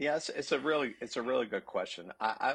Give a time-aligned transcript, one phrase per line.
[0.00, 2.10] Yeah, it's, it's a really it's a really good question.
[2.18, 2.54] I, I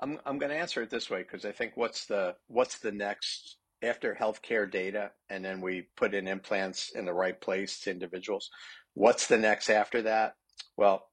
[0.00, 2.90] I'm I'm going to answer it this way because I think what's the what's the
[2.90, 7.92] next after healthcare data, and then we put in implants in the right place to
[7.92, 8.50] individuals.
[8.94, 10.34] What's the next after that?
[10.76, 11.06] Well,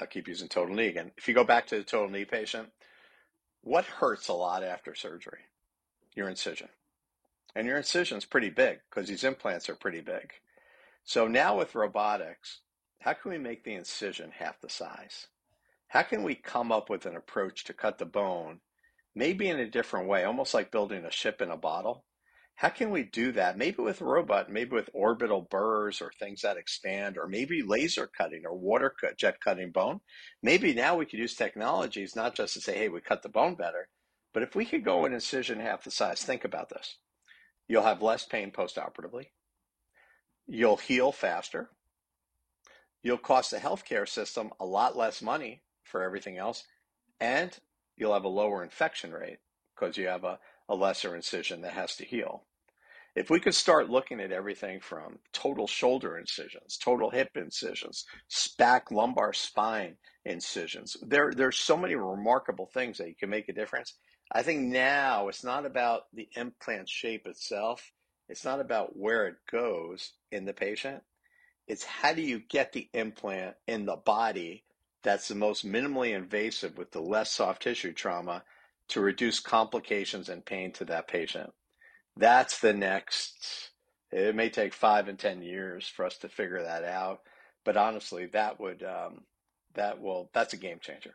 [0.00, 1.12] I'll keep using total knee again.
[1.16, 2.68] If you go back to the total knee patient,
[3.62, 5.42] what hurts a lot after surgery?
[6.16, 6.70] Your incision.
[7.54, 10.32] And your incision's pretty big because these implants are pretty big.
[11.04, 12.60] So now with robotics,
[13.00, 15.28] how can we make the incision half the size?
[15.88, 18.60] How can we come up with an approach to cut the bone,
[19.14, 22.04] maybe in a different way, almost like building a ship in a bottle?
[22.56, 23.56] How can we do that?
[23.56, 28.08] Maybe with a robot, maybe with orbital burrs or things that expand, or maybe laser
[28.08, 30.00] cutting or water cut, jet cutting bone.
[30.42, 33.54] Maybe now we could use technologies not just to say, hey, we cut the bone
[33.54, 33.88] better,
[34.34, 36.98] but if we could go an incision half the size, think about this.
[37.68, 39.26] You'll have less pain postoperatively.
[40.48, 41.70] You'll heal faster.
[43.02, 46.64] You'll cost the healthcare system a lot less money for everything else,
[47.20, 47.56] and
[47.96, 49.38] you'll have a lower infection rate
[49.74, 52.44] because you have a, a lesser incision that has to heal.
[53.14, 58.04] If we could start looking at everything from total shoulder incisions, total hip incisions,
[58.58, 63.52] back lumbar spine incisions, there there's so many remarkable things that you can make a
[63.52, 63.94] difference.
[64.30, 67.92] I think now it's not about the implant shape itself.
[68.28, 71.02] It's not about where it goes in the patient.
[71.68, 74.64] It's how do you get the implant in the body
[75.02, 78.42] that's the most minimally invasive with the less soft tissue trauma
[78.88, 81.52] to reduce complications and pain to that patient.
[82.16, 83.70] That's the next,
[84.10, 87.20] it may take five and 10 years for us to figure that out.
[87.64, 89.24] But honestly, that would, um,
[89.74, 91.14] that will, that's a game changer.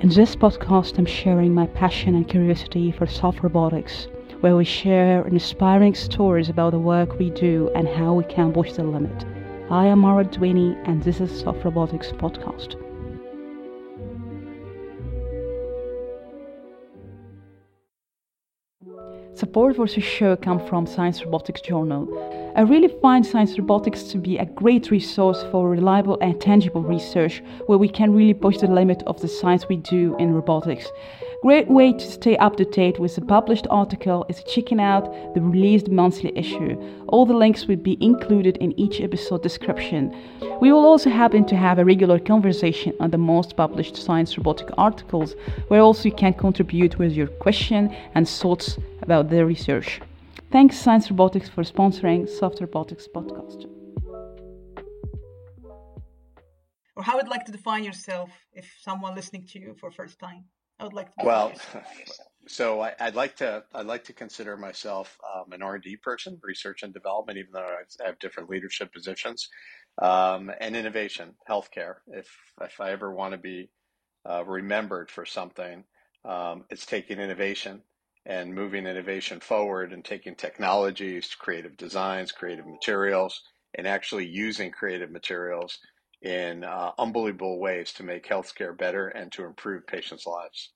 [0.00, 4.08] In this podcast, I'm sharing my passion and curiosity for soft robotics
[4.40, 8.72] where we share inspiring stories about the work we do and how we can push
[8.72, 9.26] the limit.
[9.68, 12.76] I am Marwa ElDiwiny, and this is Soft Robotics Podcast.
[19.36, 22.08] Support for this show comes from Science Robotics Journal.
[22.56, 27.44] I really find Science Robotics to be a great resource for reliable and tangible research
[27.66, 30.88] where we can really push the limit of the science we do in robotics.
[31.42, 35.40] Great way to stay up to date with the published article is checking out the
[35.40, 36.76] released monthly issue.
[37.06, 40.12] All the links will be included in each episode description.
[40.60, 44.70] We will also happen to have a regular conversation on the most published science robotic
[44.76, 45.36] articles,
[45.68, 50.00] where also you can contribute with your question and thoughts about the research.
[50.52, 53.66] Thanks Science Robotics for sponsoring Soft Robotics podcast.
[56.96, 60.18] Or how would you like to define yourself if someone listening to you for first
[60.18, 60.46] time?
[60.80, 61.24] I would like to.
[61.24, 61.52] Well,
[62.48, 65.96] so I, would like to I'd like to consider myself um, an R and D
[65.96, 69.48] person, research and development, even though I have different leadership positions,
[70.02, 71.98] um, and innovation, healthcare.
[72.08, 72.28] If
[72.60, 73.70] if I ever want to be
[74.28, 75.84] uh, remembered for something,
[76.24, 77.82] um, it's taking innovation
[78.30, 83.42] and moving innovation forward and taking technologies, creative designs, creative materials,
[83.74, 85.80] and actually using creative materials
[86.22, 90.70] in uh, unbelievable ways to make healthcare better and to improve patients' lives.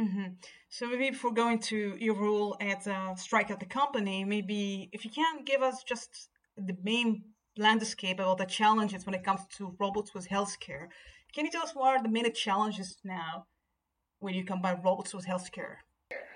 [0.00, 0.28] Mm-hmm.
[0.70, 3.14] So maybe before going to your role at uh,
[3.50, 7.24] at the company, maybe if you can give us just the main
[7.58, 10.86] landscape about the challenges when it comes to robots with healthcare.
[11.34, 13.44] Can you tell us what are the main challenges now
[14.20, 15.76] when you combine robots with healthcare?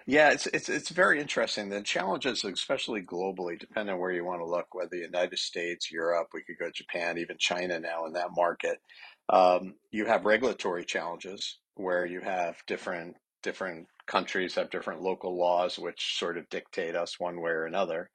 [0.06, 1.69] Yeah, it's it's it's very interesting.
[1.69, 5.91] The challenges, especially globally, depending on where you want to look, whether the United States,
[5.91, 8.78] Europe, we could go Japan, even China now in that market.
[9.28, 15.78] Um, you have regulatory challenges where you have different different countries have different local laws
[15.78, 18.11] which sort of dictate us one way or another.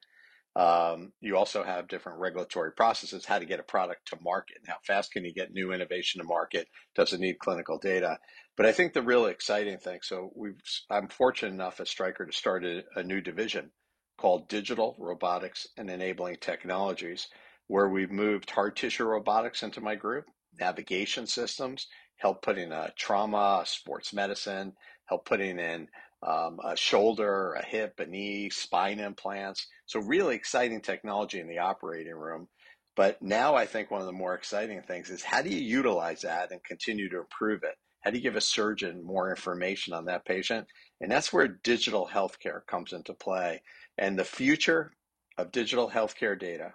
[0.55, 4.67] Um, you also have different regulatory processes, how to get a product to market, and
[4.67, 6.67] how fast can you get new innovation to market?
[6.93, 8.17] Does it need clinical data?
[8.57, 10.59] But I think the really exciting thing, so we've,
[10.89, 13.71] I'm fortunate enough at Stryker to start a, a new division
[14.17, 17.27] called Digital Robotics and Enabling Technologies,
[17.67, 20.25] where we've moved hard tissue robotics into my group,
[20.59, 21.87] navigation systems,
[22.17, 24.73] help putting a trauma, sports medicine,
[25.05, 25.87] help putting in
[26.23, 29.67] um, a shoulder, a hip, a knee, spine implants.
[29.85, 32.47] So, really exciting technology in the operating room.
[32.95, 36.21] But now I think one of the more exciting things is how do you utilize
[36.21, 37.75] that and continue to improve it?
[38.01, 40.67] How do you give a surgeon more information on that patient?
[40.99, 43.61] And that's where digital healthcare comes into play.
[43.97, 44.91] And the future
[45.37, 46.73] of digital healthcare data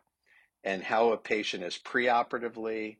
[0.64, 2.96] and how a patient is preoperatively,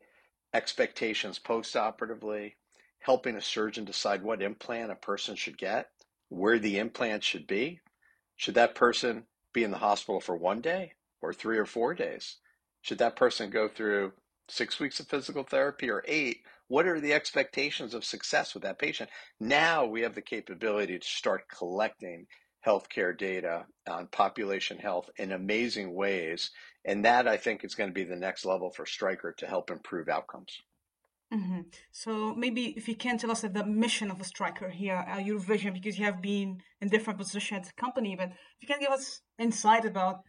[0.52, 2.52] expectations postoperatively,
[3.00, 5.88] helping a surgeon decide what implant a person should get
[6.28, 7.80] where the implant should be.
[8.36, 10.92] Should that person be in the hospital for one day
[11.22, 12.36] or three or four days?
[12.82, 14.12] Should that person go through
[14.48, 16.38] six weeks of physical therapy or eight?
[16.68, 19.10] What are the expectations of success with that patient?
[19.40, 22.26] Now we have the capability to start collecting
[22.66, 26.50] healthcare data on population health in amazing ways.
[26.84, 29.70] And that I think is going to be the next level for Stryker to help
[29.70, 30.60] improve outcomes.
[31.32, 31.60] Mm-hmm.
[31.90, 35.38] So maybe if you can tell us the mission of a Stryker here, uh, your
[35.38, 38.78] vision, because you have been in different positions at the company, but if you can
[38.78, 40.20] give us insight about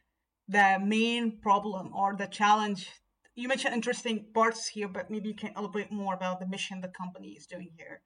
[0.48, 2.90] the main problem or the challenge.
[3.36, 6.88] You mentioned interesting parts here, but maybe you can elaborate more about the mission the
[6.88, 8.02] company is doing here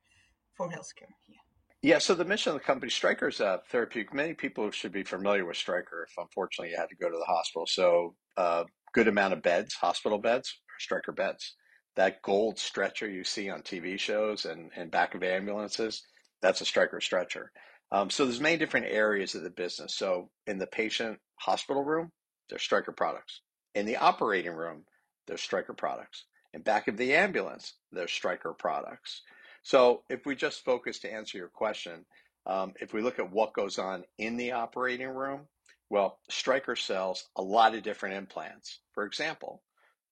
[0.55, 1.37] for healthcare here.
[1.83, 4.13] Yeah, so the mission of the company, Stryker's a therapeutic.
[4.13, 7.25] Many people should be familiar with Stryker if unfortunately you had to go to the
[7.25, 7.65] hospital.
[7.65, 11.55] So, uh, good amount of beds, hospital beds, or Stryker beds
[11.95, 16.03] that gold stretcher you see on TV shows and, and back of ambulances,
[16.41, 17.51] that's a Stryker stretcher.
[17.91, 19.95] Um, so there's many different areas of the business.
[19.95, 22.11] So in the patient hospital room,
[22.49, 23.41] there's Stryker products.
[23.75, 24.85] In the operating room,
[25.27, 26.25] there's Stryker products.
[26.53, 29.21] In back of the ambulance, there's Stryker products.
[29.63, 32.05] So if we just focus to answer your question,
[32.45, 35.41] um, if we look at what goes on in the operating room,
[35.89, 38.79] well, Stryker sells a lot of different implants.
[38.93, 39.61] For example,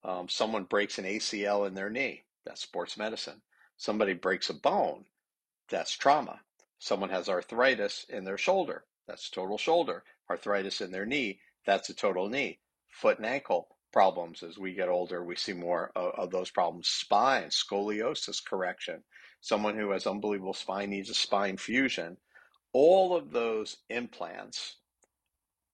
[0.03, 3.41] um, someone breaks an ACL in their knee, that's sports medicine.
[3.77, 5.05] Somebody breaks a bone,
[5.69, 6.41] that's trauma.
[6.79, 10.03] Someone has arthritis in their shoulder, that's total shoulder.
[10.29, 12.59] Arthritis in their knee, that's a total knee.
[12.89, 16.87] Foot and ankle problems as we get older, we see more of, of those problems.
[16.87, 19.03] Spine, scoliosis correction.
[19.41, 22.17] Someone who has unbelievable spine needs a spine fusion.
[22.73, 24.77] All of those implants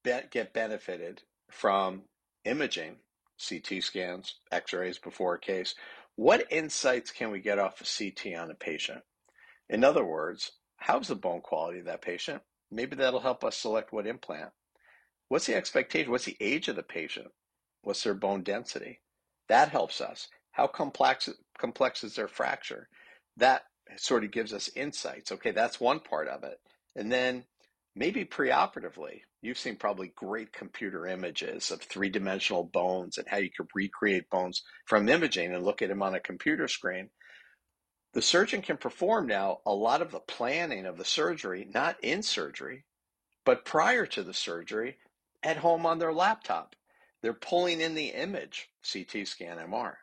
[0.03, 2.03] get benefited from
[2.45, 2.97] imaging
[3.37, 5.75] CT scans, x rays before a case.
[6.15, 9.01] What insights can we get off of CT on a patient?
[9.69, 12.41] In other words, how's the bone quality of that patient?
[12.71, 14.51] Maybe that'll help us select what implant.
[15.27, 16.11] What's the expectation?
[16.11, 17.27] What's the age of the patient?
[17.81, 19.01] What's their bone density?
[19.49, 20.27] That helps us.
[20.51, 22.87] How complex, complex is their fracture?
[23.37, 23.63] That
[23.97, 25.31] sort of gives us insights.
[25.31, 26.59] Okay, that's one part of it.
[26.95, 27.43] And then
[27.95, 33.49] maybe preoperatively, you've seen probably great computer images of three dimensional bones and how you
[33.55, 37.09] could recreate bones from imaging and look at them on a computer screen.
[38.13, 42.23] The surgeon can perform now a lot of the planning of the surgery, not in
[42.23, 42.85] surgery,
[43.45, 44.97] but prior to the surgery
[45.43, 46.75] at home on their laptop.
[47.21, 49.95] They're pulling in the image, CT scan, MR.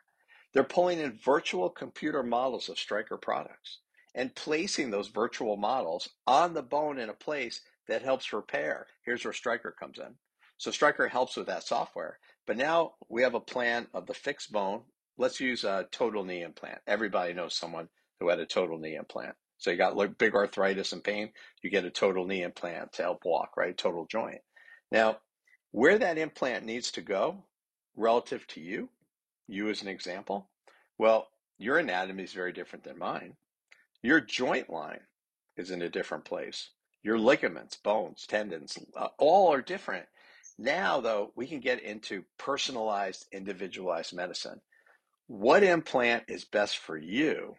[0.53, 3.79] They're pulling in virtual computer models of Stryker products
[4.13, 8.87] and placing those virtual models on the bone in a place that helps repair.
[9.05, 10.15] Here's where Stryker comes in.
[10.57, 12.19] So Stryker helps with that software.
[12.45, 14.81] But now we have a plan of the fixed bone.
[15.17, 16.79] Let's use a total knee implant.
[16.87, 17.89] Everybody knows someone
[18.19, 19.35] who had a total knee implant.
[19.57, 21.31] So you got like big arthritis and pain,
[21.61, 23.77] you get a total knee implant to help walk, right?
[23.77, 24.41] Total joint.
[24.91, 25.19] Now,
[25.71, 27.43] where that implant needs to go
[27.95, 28.89] relative to you,
[29.47, 30.49] you as an example,
[30.97, 31.27] well,
[31.57, 33.35] your anatomy is very different than mine.
[34.01, 34.99] Your joint line
[35.55, 36.69] is in a different place.
[37.03, 40.05] Your ligaments, bones, tendons, uh, all are different.
[40.57, 44.61] Now, though, we can get into personalized, individualized medicine.
[45.27, 47.55] What implant is best for you?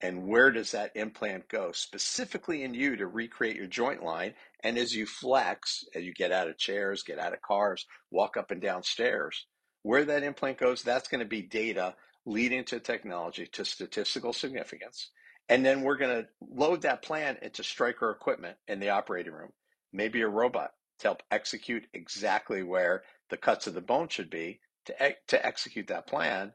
[0.00, 4.34] And where does that implant go specifically in you to recreate your joint line?
[4.62, 8.36] And as you flex, as you get out of chairs, get out of cars, walk
[8.36, 9.46] up and down stairs,
[9.82, 11.94] where that implant goes, that's going to be data
[12.26, 15.10] leading to technology to statistical significance
[15.48, 19.50] and then we're going to load that plan into Stryker equipment in the operating room,
[19.92, 20.70] maybe a robot
[21.00, 25.88] to help execute exactly where the cuts of the bone should be to, to execute
[25.88, 26.52] that plan,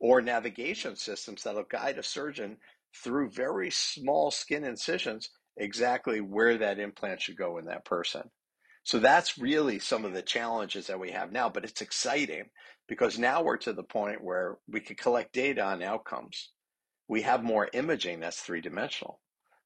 [0.00, 2.56] or navigation systems that'll guide a surgeon
[3.02, 8.22] through very small skin incisions exactly where that implant should go in that person.
[8.82, 12.50] So that's really some of the challenges that we have now, but it's exciting
[12.86, 16.50] because now we're to the point where we can collect data on outcomes
[17.14, 19.20] we have more imaging that's three dimensional.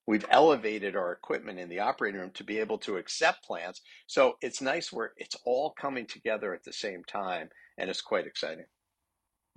[0.06, 3.80] We've elevated our equipment in the operating room to be able to accept plans.
[4.06, 8.26] So it's nice where it's all coming together at the same time, and it's quite
[8.26, 8.66] exciting.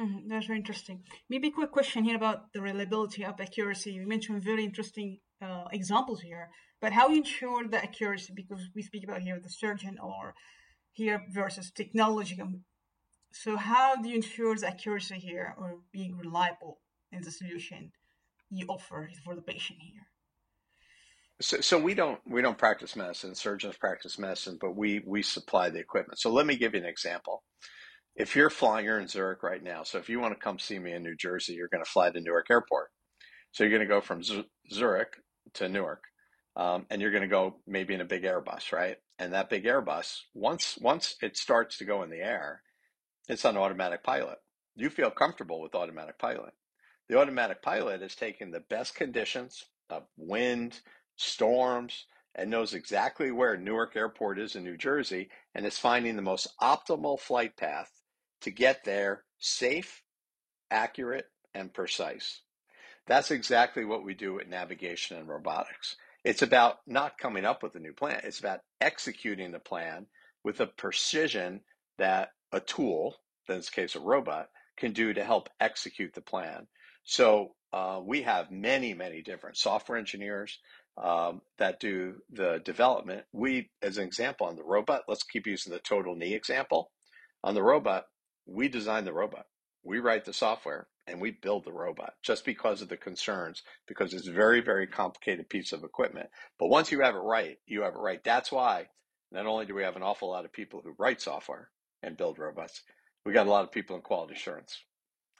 [0.01, 0.29] Mm-hmm.
[0.29, 1.03] That's very interesting.
[1.29, 3.91] Maybe a quick question here about the reliability of accuracy.
[3.91, 6.45] You mentioned very interesting uh, examples here,
[6.79, 8.31] but how you ensure the accuracy?
[8.33, 10.33] Because we speak about here the surgeon or
[10.93, 12.41] here versus technology.
[13.33, 16.79] So how do you ensure the accuracy here or being reliable?
[17.12, 17.91] Is the solution
[18.50, 20.08] you offer for the patient here?
[21.41, 23.36] So, so we don't we don't practice medicine.
[23.36, 26.20] Surgeons practice medicine, but we we supply the equipment.
[26.20, 27.44] So let me give you an example.
[28.15, 29.84] If you're flying, you're in Zurich right now.
[29.84, 32.12] So if you want to come see me in New Jersey, you're going to fly
[32.12, 32.89] to Newark Airport.
[33.51, 34.22] So you're going to go from
[34.72, 35.13] Zurich
[35.56, 36.03] to Newark.
[36.56, 38.98] um, and you're going to go maybe in a big Airbus, right?
[39.20, 42.62] And that big Airbus, once once it starts to go in the air,
[43.30, 44.38] it's on automatic pilot.
[44.75, 46.53] You feel comfortable with automatic pilot.
[47.10, 50.79] The automatic pilot is taking the best conditions of wind,
[51.17, 56.22] storms, and knows exactly where Newark Airport is in New Jersey and is finding the
[56.22, 57.91] most optimal flight path
[58.41, 60.03] to get there safe,
[60.70, 62.41] accurate, and precise.
[63.08, 65.98] That's exactly what we do at navigation and robotics.
[66.24, 70.05] It's about not coming up with a new plan, it's about executing the plan
[70.43, 71.62] with a precision
[71.98, 73.17] that a tool,
[73.50, 76.67] in this case a robot, can do to help execute the plan.
[77.03, 80.60] So uh, we have many, many different software engineers
[81.01, 83.24] um, that do the development.
[83.31, 86.91] We, as an example, on the robot, let's keep using the total knee example.
[87.43, 88.05] On the robot,
[88.46, 89.46] we design the robot,
[89.84, 94.13] we write the software, and we build the robot just because of the concerns, because
[94.13, 96.29] it's a very, very complicated piece of equipment.
[96.60, 98.24] But once you have it right, you have it right.
[98.24, 98.88] That's why
[99.31, 101.70] not only do we have an awful lot of people who write software
[102.03, 102.81] and build robots,
[103.25, 104.84] we got a lot of people in quality assurance.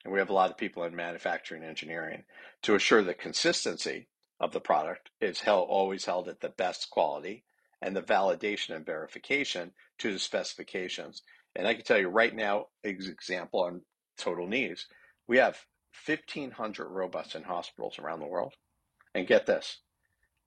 [0.03, 2.24] And we have a lot of people in manufacturing engineering
[2.63, 4.08] to assure the consistency
[4.39, 7.43] of the product is held, always held at the best quality
[7.81, 11.22] and the validation and verification to the specifications.
[11.55, 13.81] And I can tell you right now, example on
[14.17, 14.88] total knees,
[15.27, 15.60] we have
[16.05, 18.53] 1,500 robots in hospitals around the world.
[19.13, 19.79] And get this,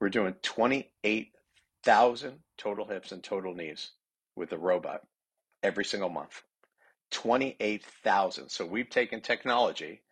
[0.00, 3.92] we're doing 28,000 total hips and total knees
[4.36, 5.02] with a robot
[5.62, 6.42] every single month.
[7.14, 8.50] 28,000.
[8.50, 10.02] So we've taken technology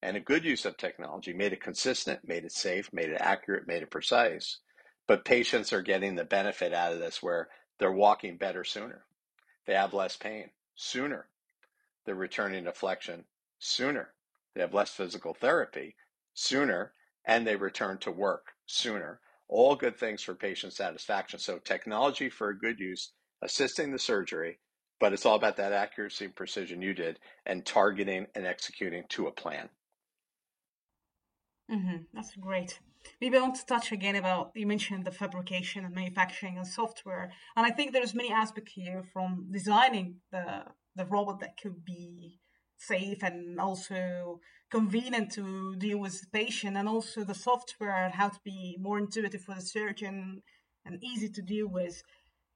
[0.00, 3.66] and a good use of technology, made it consistent, made it safe, made it accurate,
[3.66, 4.60] made it precise.
[5.08, 9.04] But patients are getting the benefit out of this where they're walking better sooner.
[9.66, 11.26] They have less pain sooner.
[12.06, 13.24] They're returning to flexion
[13.58, 14.14] sooner.
[14.54, 15.96] They have less physical therapy
[16.32, 16.92] sooner
[17.24, 19.20] and they return to work sooner.
[19.48, 21.40] All good things for patient satisfaction.
[21.40, 24.58] So, technology for a good use, assisting the surgery,
[25.02, 29.26] but it's all about that accuracy and precision you did and targeting and executing to
[29.26, 29.68] a plan.
[31.68, 31.96] Mm-hmm.
[32.14, 32.78] That's great.
[33.20, 37.32] Maybe I want to touch again about you mentioned the fabrication and manufacturing and software,
[37.56, 40.46] and I think there's many aspects here from designing the
[40.94, 42.38] the robot that could be
[42.76, 44.38] safe and also
[44.70, 48.98] convenient to deal with the patient, and also the software and how to be more
[49.00, 50.42] intuitive for the surgeon
[50.84, 52.04] and easy to deal with.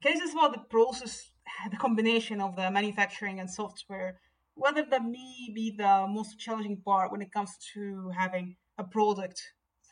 [0.01, 1.33] Can you about the process,
[1.71, 4.21] the combination of the manufacturing and software,
[4.55, 9.43] whether that may be the most challenging part when it comes to having a product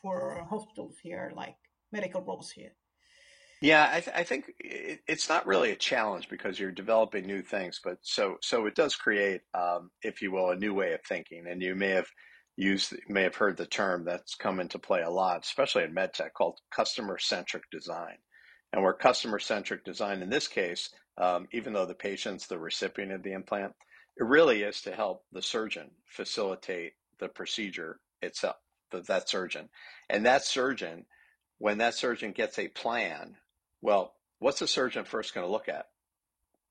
[0.01, 1.55] for hospitals here, like
[1.91, 2.71] medical robots here?
[3.61, 7.41] Yeah, I, th- I think it, it's not really a challenge because you're developing new
[7.41, 11.01] things, but so so it does create, um, if you will, a new way of
[11.07, 11.45] thinking.
[11.49, 12.07] And you may have
[12.57, 16.33] used, may have heard the term that's come into play a lot, especially in medtech,
[16.37, 18.17] called customer centric design.
[18.73, 23.11] And where customer centric design, in this case, um, even though the patient's the recipient
[23.11, 23.73] of the implant,
[24.17, 28.55] it really is to help the surgeon facilitate the procedure itself
[28.91, 29.69] the, that surgeon.
[30.09, 31.05] And that surgeon,
[31.57, 33.35] when that surgeon gets a plan,
[33.81, 35.87] well, what's the surgeon first going to look at?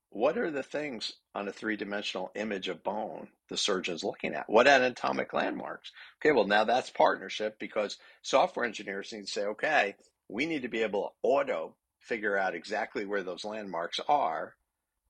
[0.09, 4.49] What are the things on a three dimensional image of bone the surgeon's looking at?
[4.49, 5.91] What anatomic landmarks?
[6.21, 9.95] Okay, well, now that's partnership because software engineers need to say, okay,
[10.29, 11.75] we need to be able to auto
[12.05, 14.55] figure out exactly where those landmarks are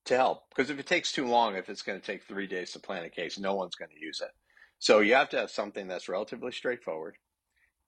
[0.06, 0.44] to help.
[0.50, 3.04] Because if it takes too long, if it's going to take three days to plan
[3.04, 4.30] a case, no one's going to use it.
[4.78, 7.16] So you have to have something that's relatively straightforward,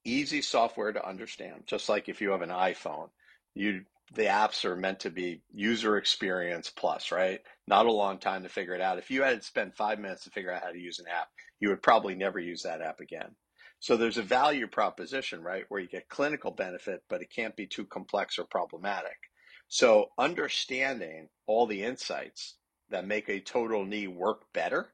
[0.04, 1.64] easy software to understand.
[1.66, 3.08] Just like if you have an iPhone,
[3.54, 3.82] you
[4.14, 7.40] the apps are meant to be user experience plus, right?
[7.66, 8.96] Not a long time to figure it out.
[8.96, 11.28] If you had to spend five minutes to figure out how to use an app,
[11.60, 13.34] you would probably never use that app again.
[13.80, 17.66] So there's a value proposition, right, where you get clinical benefit, but it can't be
[17.66, 19.16] too complex or problematic.
[19.68, 22.56] So understanding all the insights
[22.90, 24.88] that make a total knee work better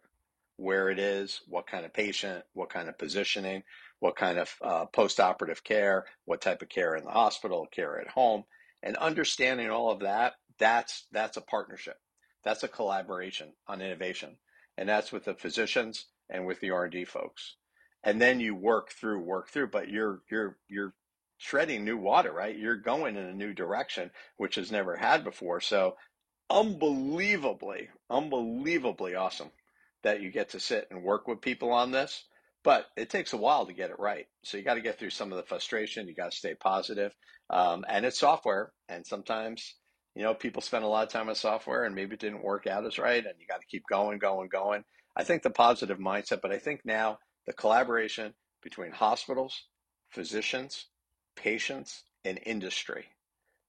[0.56, 3.62] where it is, what kind of patient, what kind of positioning,
[4.00, 8.08] what kind of uh, post-operative care, what type of care in the hospital, care at
[8.08, 8.44] home,
[8.82, 10.34] and understanding all of that.
[10.58, 11.96] That's that's a partnership.
[12.44, 14.36] That's a collaboration on innovation,
[14.76, 17.56] and that's with the physicians and with the R and D folks.
[18.04, 20.94] And then you work through, work through, but you're you're you're
[21.40, 22.56] treading new water, right?
[22.56, 25.60] You're going in a new direction, which has never had before.
[25.60, 25.96] So
[26.50, 29.50] unbelievably, unbelievably awesome
[30.02, 32.24] that you get to sit and work with people on this,
[32.62, 34.26] but it takes a while to get it right.
[34.44, 36.06] So you got to get through some of the frustration.
[36.06, 37.12] You got to stay positive.
[37.50, 38.72] Um, and it's software.
[38.88, 39.74] And sometimes,
[40.14, 42.66] you know, people spend a lot of time on software and maybe it didn't work
[42.66, 43.24] out as right.
[43.24, 44.84] And you got to keep going, going, going.
[45.16, 49.64] I think the positive mindset, but I think now the collaboration between hospitals,
[50.08, 50.86] physicians,
[51.36, 53.06] patients, and industry.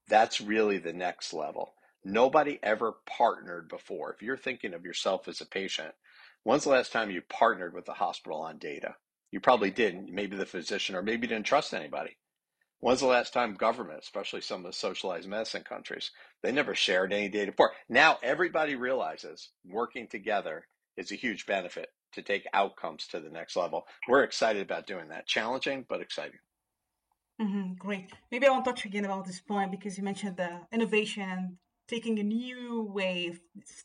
[0.08, 1.74] That's really the next level.
[2.04, 4.14] Nobody ever partnered before.
[4.14, 5.94] If you're thinking of yourself as a patient,
[6.44, 8.96] when's the last time you partnered with the hospital on data?
[9.32, 10.14] You probably didn't.
[10.14, 12.18] Maybe the physician, or maybe didn't trust anybody.
[12.80, 16.12] When's the last time government, especially some of the socialized medicine countries,
[16.44, 17.72] they never shared any data before?
[17.90, 23.56] Now everybody realizes working together is a huge benefit to take outcomes to the next
[23.56, 23.86] level.
[24.08, 25.28] We're excited about doing that.
[25.28, 26.40] Challenging, but exciting.
[27.42, 28.12] Mm-hmm, great.
[28.32, 31.58] Maybe I want to touch again about this point because you mentioned the innovation and
[31.88, 33.40] taking a new way of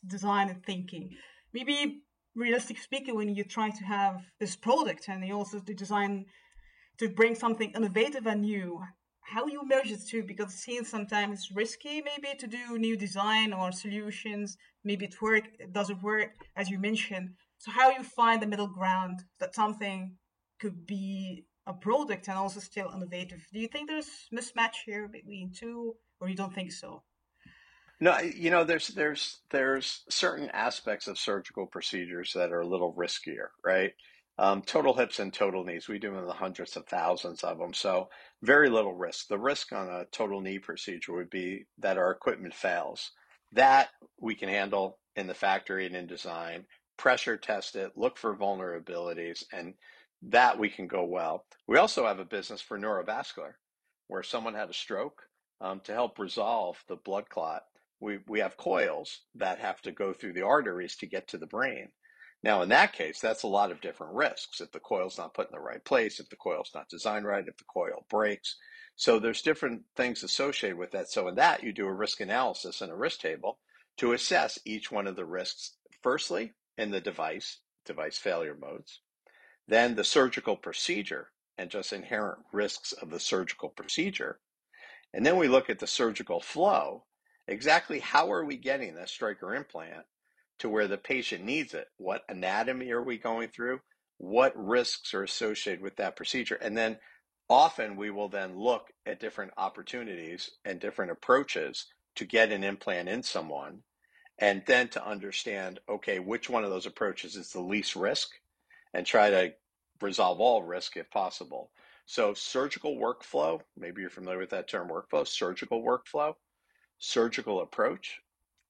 [0.07, 1.11] design and thinking.
[1.53, 2.03] Maybe
[2.35, 6.25] realistic speaking, when you try to have this product and you also design
[6.97, 8.81] to bring something innovative and new,
[9.21, 10.23] how you merge the two?
[10.23, 14.57] Because it seems sometimes it's risky maybe to do new design or solutions.
[14.83, 17.31] Maybe it work, it doesn't work, as you mentioned.
[17.61, 20.17] So how you find the middle ground that something
[20.59, 23.45] could be a product and also still innovative?
[23.53, 27.03] Do you think there's mismatch here between two, or you don't think so?
[27.99, 32.95] No, you know, there's there's there's certain aspects of surgical procedures that are a little
[32.95, 33.91] riskier, right?
[34.39, 37.75] Um, total hips and total knees, we do in the hundreds of thousands of them,
[37.75, 38.09] so
[38.41, 39.27] very little risk.
[39.27, 43.11] The risk on a total knee procedure would be that our equipment fails.
[43.51, 43.89] That
[44.19, 46.65] we can handle in the factory and in design,
[47.01, 49.73] pressure test it, look for vulnerabilities, and
[50.21, 51.45] that we can go well.
[51.67, 53.53] We also have a business for neurovascular,
[54.07, 55.23] where someone had a stroke
[55.59, 57.63] um, to help resolve the blood clot
[58.01, 61.47] we, we have coils that have to go through the arteries to get to the
[61.47, 61.89] brain.
[62.43, 64.59] Now, in that case, that's a lot of different risks.
[64.59, 67.47] If the coil's not put in the right place, if the coil's not designed right,
[67.47, 68.57] if the coil breaks.
[68.95, 71.11] So there's different things associated with that.
[71.11, 73.59] So in that, you do a risk analysis and a risk table
[73.97, 75.77] to assess each one of the risks.
[76.01, 79.01] Firstly, in the device, device failure modes,
[79.67, 84.39] then the surgical procedure and just inherent risks of the surgical procedure.
[85.13, 87.05] And then we look at the surgical flow
[87.47, 90.05] exactly how are we getting the Stryker implant
[90.59, 91.87] to where the patient needs it?
[91.97, 93.81] What anatomy are we going through?
[94.17, 96.55] What risks are associated with that procedure?
[96.55, 96.97] And then
[97.49, 103.09] often we will then look at different opportunities and different approaches to get an implant
[103.09, 103.83] in someone
[104.41, 108.31] and then to understand okay which one of those approaches is the least risk
[108.93, 109.53] and try to
[110.01, 111.71] resolve all risk if possible
[112.05, 116.33] so surgical workflow maybe you're familiar with that term workflow surgical workflow
[117.01, 118.21] surgical approach,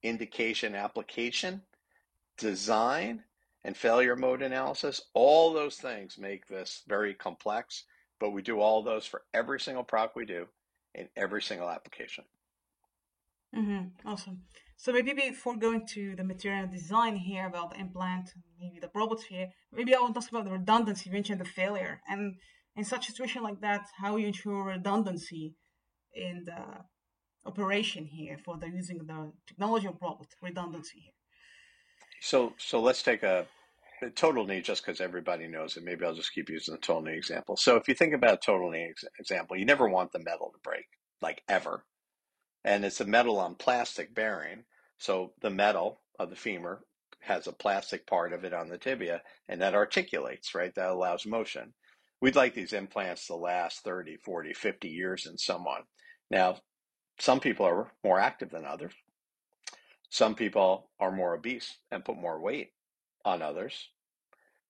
[0.02, 1.62] indication application,
[2.38, 3.24] design,
[3.64, 5.02] and failure mode analysis.
[5.14, 7.84] All those things make this very complex,
[8.20, 10.48] but we do all those for every single product we do
[10.96, 12.24] in every single application.
[13.56, 14.08] Mm-hmm.
[14.08, 14.42] Awesome.
[14.82, 19.24] So maybe before going to the material design here about the implant, maybe the robots
[19.26, 21.08] here, maybe I want to talk about the redundancy.
[21.08, 22.34] You mentioned the failure, and
[22.76, 25.54] in such a situation like that, how you ensure redundancy
[26.16, 26.64] in the
[27.46, 31.14] operation here for the using the technology of robot redundancy here.
[32.20, 33.46] So so let's take a,
[34.16, 35.84] total knee just because everybody knows it.
[35.84, 37.56] Maybe I'll just keep using the total knee example.
[37.56, 40.50] So if you think about a total knee ex- example, you never want the metal
[40.52, 40.86] to break,
[41.22, 41.86] like ever.
[42.64, 44.64] And it's a metal on plastic bearing.
[45.02, 46.86] So the metal of the femur
[47.22, 50.76] has a plastic part of it on the tibia and that articulates, right?
[50.76, 51.74] That allows motion.
[52.22, 55.82] We'd like these implants to last 30, 40, 50 years in someone.
[56.30, 56.58] Now,
[57.20, 58.94] some people are more active than others.
[60.12, 62.70] Some people are more obese and put more weight
[63.26, 63.90] on others.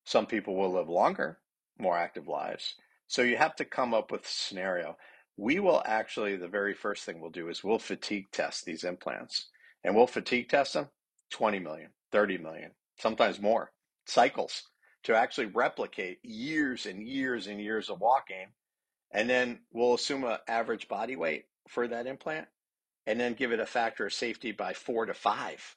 [0.05, 1.39] Some people will live longer,
[1.77, 2.75] more active lives.
[3.09, 4.95] So you have to come up with a scenario.
[5.35, 9.49] We will actually, the very first thing we'll do is we'll fatigue test these implants
[9.83, 10.89] and we'll fatigue test them
[11.31, 13.71] 20 million, 30 million, sometimes more
[14.05, 14.63] cycles
[15.03, 18.47] to actually replicate years and years and years of walking.
[19.11, 22.47] And then we'll assume an average body weight for that implant
[23.07, 25.75] and then give it a factor of safety by four to five.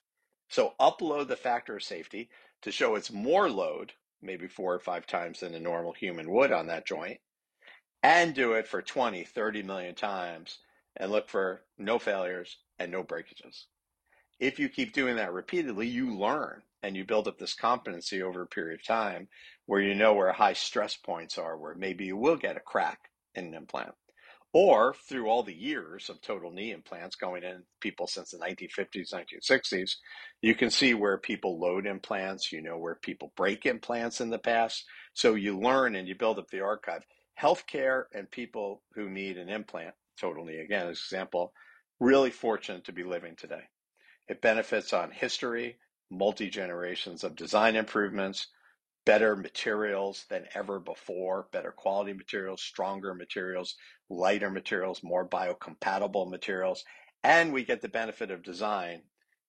[0.48, 2.28] So upload the factor of safety
[2.62, 6.52] to show it's more load, maybe four or five times than a normal human would
[6.52, 7.18] on that joint,
[8.02, 10.58] and do it for 20, 30 million times
[10.96, 13.66] and look for no failures and no breakages.
[14.40, 18.42] If you keep doing that repeatedly, you learn and you build up this competency over
[18.42, 19.28] a period of time
[19.66, 23.10] where you know where high stress points are, where maybe you will get a crack
[23.34, 23.94] in an implant.
[24.52, 29.12] Or through all the years of total knee implants going in people since the 1950s
[29.12, 29.96] 1960s
[30.42, 34.38] you can see where people load implants you know where people break implants in the
[34.38, 34.84] past.
[35.12, 37.02] So you learn and you build up the archive.
[37.40, 41.52] Healthcare and people who need an implant total knee again as an example
[41.98, 43.62] really fortunate to be living today
[44.28, 45.76] it benefits on history
[46.10, 48.48] multi generations of design improvements
[49.04, 53.76] better materials than ever before, better quality materials, stronger materials,
[54.08, 56.84] lighter materials, more biocompatible materials,
[57.22, 59.02] and we get the benefit of design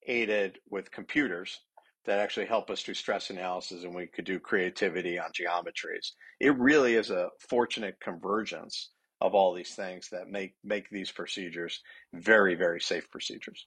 [0.08, 1.62] aided with computers
[2.06, 6.12] that actually help us do stress analysis and we could do creativity on geometries.
[6.40, 11.82] It really is a fortunate convergence of all these things that make make these procedures
[12.14, 13.66] very very safe procedures.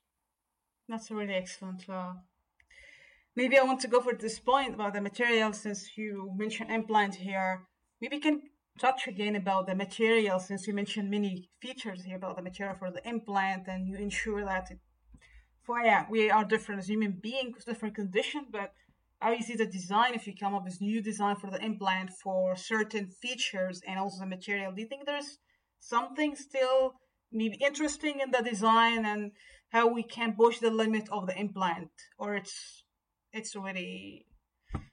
[0.89, 1.89] That's a really excellent.
[1.89, 2.15] Uh,
[3.37, 7.17] maybe I want to go for this point about the material since you mentioned implant
[7.17, 7.67] here.
[8.01, 8.43] Maybe you can
[8.79, 12.91] touch again about the material since you mentioned many features here about the material for
[12.91, 14.79] the implant and you ensure that it
[15.69, 18.73] for yeah, we are different as human beings, different conditions, but
[19.19, 22.09] how you see the design if you come up with new design for the implant
[22.23, 24.73] for certain features and also the material.
[24.73, 25.37] Do you think there's
[25.79, 26.95] something still
[27.31, 29.33] maybe interesting in the design and
[29.71, 32.85] how we can push the limit of the implant or it's
[33.33, 34.27] it's already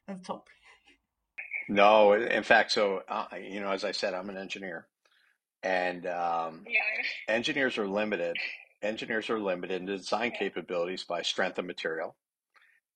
[0.07, 0.49] at the top?
[1.67, 4.87] No, in fact, so uh, you know, as I said, I'm an engineer,
[5.63, 7.33] and um, yeah.
[7.33, 8.37] engineers are limited
[8.85, 12.15] engineers are limited in design capabilities by strength of material.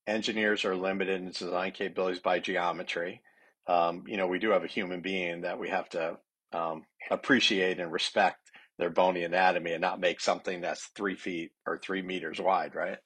[0.07, 3.21] Engineers are limited in design capabilities by geometry.
[3.67, 6.17] Um, you know, we do have a human being that we have to
[6.53, 8.48] um, appreciate and respect
[8.79, 12.97] their bony anatomy and not make something that's three feet or three meters wide, right?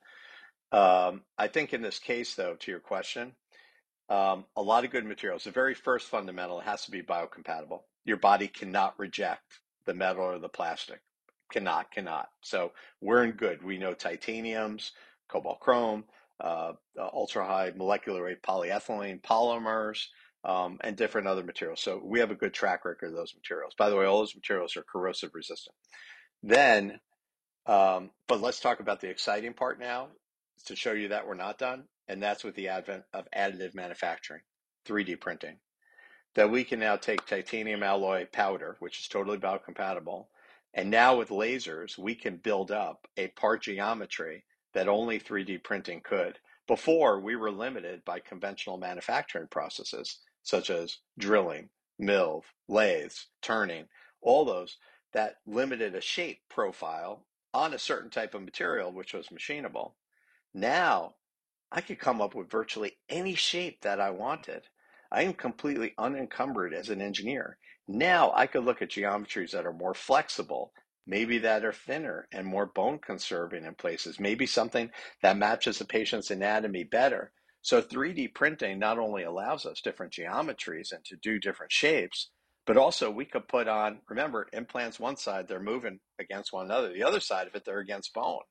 [0.71, 3.33] Um, I think in this case, though, to your question,
[4.09, 5.43] um, a lot of good materials.
[5.43, 7.81] The very first fundamental has to be biocompatible.
[8.05, 11.01] Your body cannot reject the metal or the plastic
[11.53, 12.29] cannot, cannot.
[12.41, 13.63] So we're in good.
[13.63, 14.91] We know titaniums,
[15.29, 16.03] cobalt chrome,
[16.39, 20.07] uh, ultra high molecular weight polyethylene polymers,
[20.43, 21.81] um, and different other materials.
[21.81, 23.73] So we have a good track record of those materials.
[23.77, 25.75] By the way, all those materials are corrosive resistant.
[26.41, 26.99] Then,
[27.65, 30.09] um, but let's talk about the exciting part now
[30.65, 31.85] to show you that we're not done.
[32.07, 34.41] And that's with the advent of additive manufacturing,
[34.85, 35.57] 3D printing.
[36.35, 40.25] That we can now take titanium alloy powder, which is totally biocompatible,
[40.73, 46.01] and now with lasers, we can build up a part geometry that only 3D printing
[46.01, 46.39] could.
[46.67, 53.87] Before, we were limited by conventional manufacturing processes such as drilling, mill, lathes, turning,
[54.21, 54.77] all those
[55.13, 59.93] that limited a shape profile on a certain type of material, which was machinable.
[60.53, 61.15] Now,
[61.71, 64.63] I could come up with virtually any shape that I wanted.
[65.11, 67.57] I am completely unencumbered as an engineer.
[67.87, 70.71] Now I could look at geometries that are more flexible,
[71.05, 75.85] maybe that are thinner and more bone conserving in places, maybe something that matches the
[75.85, 77.31] patient's anatomy better.
[77.63, 82.29] So 3D printing not only allows us different geometries and to do different shapes,
[82.67, 86.93] but also we could put on, remember, implants one side, they're moving against one another.
[86.93, 88.41] The other side of it, they're against bone.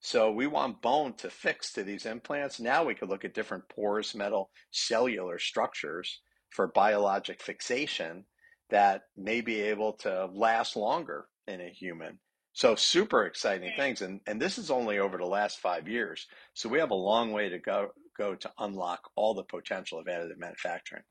[0.00, 2.58] So we want bone to fix to these implants.
[2.58, 8.24] Now we could look at different porous metal cellular structures for biologic fixation
[8.70, 12.18] that may be able to last longer in a human.
[12.52, 14.02] So super exciting things.
[14.02, 16.26] And, and this is only over the last five years.
[16.54, 20.06] So we have a long way to go, go to unlock all the potential of
[20.06, 21.04] additive manufacturing.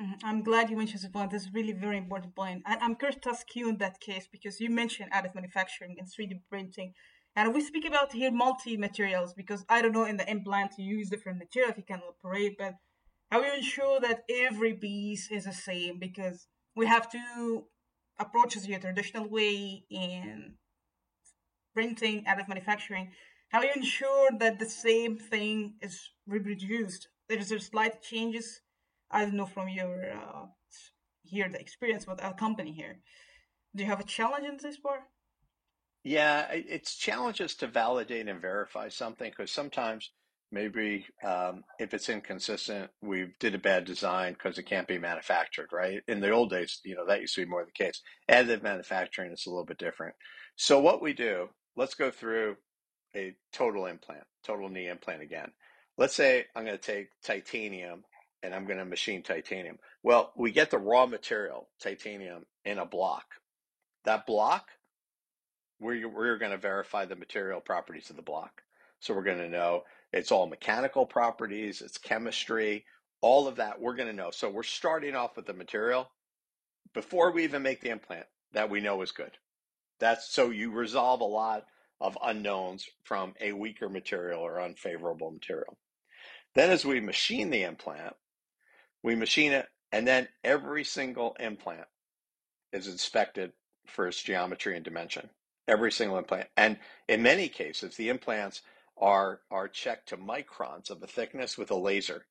[0.00, 0.26] Mm-hmm.
[0.26, 1.30] I'm glad you mentioned this point.
[1.30, 2.62] This is really very important point.
[2.66, 6.08] And I'm curious to ask you in that case because you mentioned additive manufacturing and
[6.08, 6.94] 3D printing.
[7.36, 10.96] And we speak about here multi materials because I don't know in the implant you
[10.98, 12.74] use different materials you can operate, but
[13.30, 17.64] how you ensure that every piece is the same because we have two
[18.18, 20.54] approaches here the traditional way in
[21.72, 23.10] printing additive manufacturing
[23.48, 28.60] how you ensure that the same thing is reproduced there's a slight changes
[29.10, 30.46] i don't know from your uh,
[31.22, 32.98] here the experience with our company here
[33.74, 35.02] do you have a challenge in this part
[36.02, 40.10] yeah it's challenges to validate and verify something because sometimes
[40.54, 45.68] maybe um, if it's inconsistent, we did a bad design because it can't be manufactured,
[45.72, 46.00] right?
[46.06, 48.00] In the old days, you know, that used to be more the case.
[48.30, 50.14] Additive manufacturing is a little bit different.
[50.56, 52.56] So what we do, let's go through
[53.14, 55.52] a total implant, total knee implant again.
[55.96, 58.04] Let's say I'm going to take titanium
[58.42, 59.78] and I'm going to machine titanium.
[60.02, 63.24] Well, we get the raw material, titanium, in a block.
[64.04, 64.66] That block,
[65.80, 68.62] we're, we're going to verify the material properties of the block.
[69.00, 72.84] So we're going to know it's all mechanical properties, it's chemistry,
[73.20, 74.30] all of that we're going to know.
[74.30, 76.10] So we're starting off with the material
[76.92, 79.32] before we even make the implant that we know is good.
[80.00, 81.64] That's so you resolve a lot
[82.00, 85.78] of unknowns from a weaker material or unfavorable material.
[86.54, 88.14] Then as we machine the implant,
[89.02, 91.86] we machine it and then every single implant
[92.72, 93.52] is inspected
[93.86, 95.30] for its geometry and dimension.
[95.68, 96.48] Every single implant.
[96.56, 96.78] And
[97.08, 98.62] in many cases, the implants
[98.96, 102.26] are, are checked to microns of the thickness with a laser.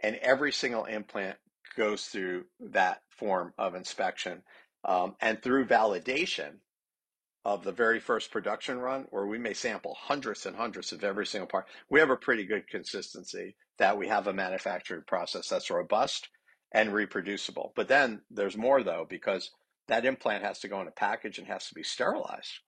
[0.00, 1.38] and every single implant
[1.76, 4.42] goes through that form of inspection
[4.84, 6.58] um, and through validation
[7.44, 11.26] of the very first production run, where we may sample hundreds and hundreds of every
[11.26, 15.70] single part, we have a pretty good consistency that we have a manufacturing process that's
[15.70, 16.28] robust
[16.72, 17.72] and reproducible.
[17.76, 19.50] But then there's more though, because
[19.88, 22.60] that implant has to go in a package and has to be sterilized.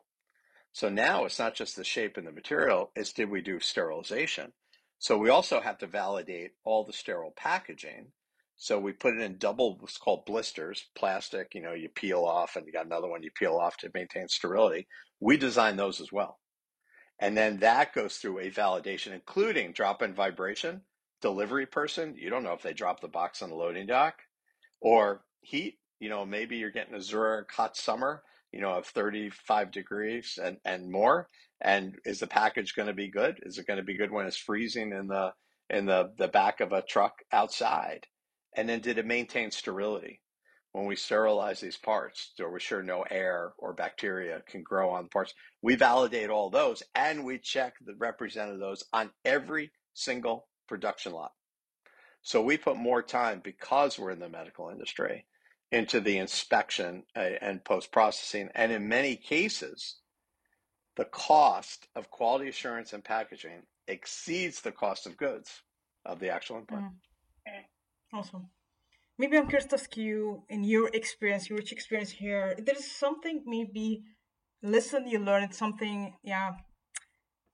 [0.72, 4.52] So now it's not just the shape and the material, it's did we do sterilization?
[4.98, 8.08] So we also have to validate all the sterile packaging
[8.56, 12.56] so we put it in double what's called blisters, plastic, you know, you peel off
[12.56, 14.86] and you got another one you peel off to maintain sterility.
[15.20, 16.38] We design those as well.
[17.18, 20.82] And then that goes through a validation, including drop in vibration,
[21.20, 22.14] delivery person.
[22.16, 24.16] You don't know if they drop the box on the loading dock
[24.80, 25.78] or heat.
[26.00, 30.58] You know, maybe you're getting a Zurich hot summer, you know, of 35 degrees and,
[30.64, 31.28] and more.
[31.60, 33.40] And is the package going to be good?
[33.42, 35.32] Is it going to be good when it's freezing in the
[35.68, 38.06] in the, the back of a truck outside?
[38.56, 40.20] And then did it maintain sterility?
[40.72, 45.04] When we sterilize these parts, so we're sure no air or bacteria can grow on
[45.04, 45.32] the parts.
[45.62, 51.32] We validate all those and we check the representative those on every single production lot.
[52.20, 55.24] So we put more time because we're in the medical industry
[55.72, 58.50] into the inspection uh, and post processing.
[58.54, 59.96] And in many cases,
[60.96, 65.62] the cost of quality assurance and packaging exceeds the cost of goods
[66.04, 66.84] of the actual implant.
[66.84, 67.62] Mm.
[68.12, 68.48] Awesome.
[69.18, 73.42] Maybe I'm curious to ask you, in your experience, your rich experience here, there's something
[73.46, 74.02] maybe
[74.62, 76.52] lesson you learned, something, yeah,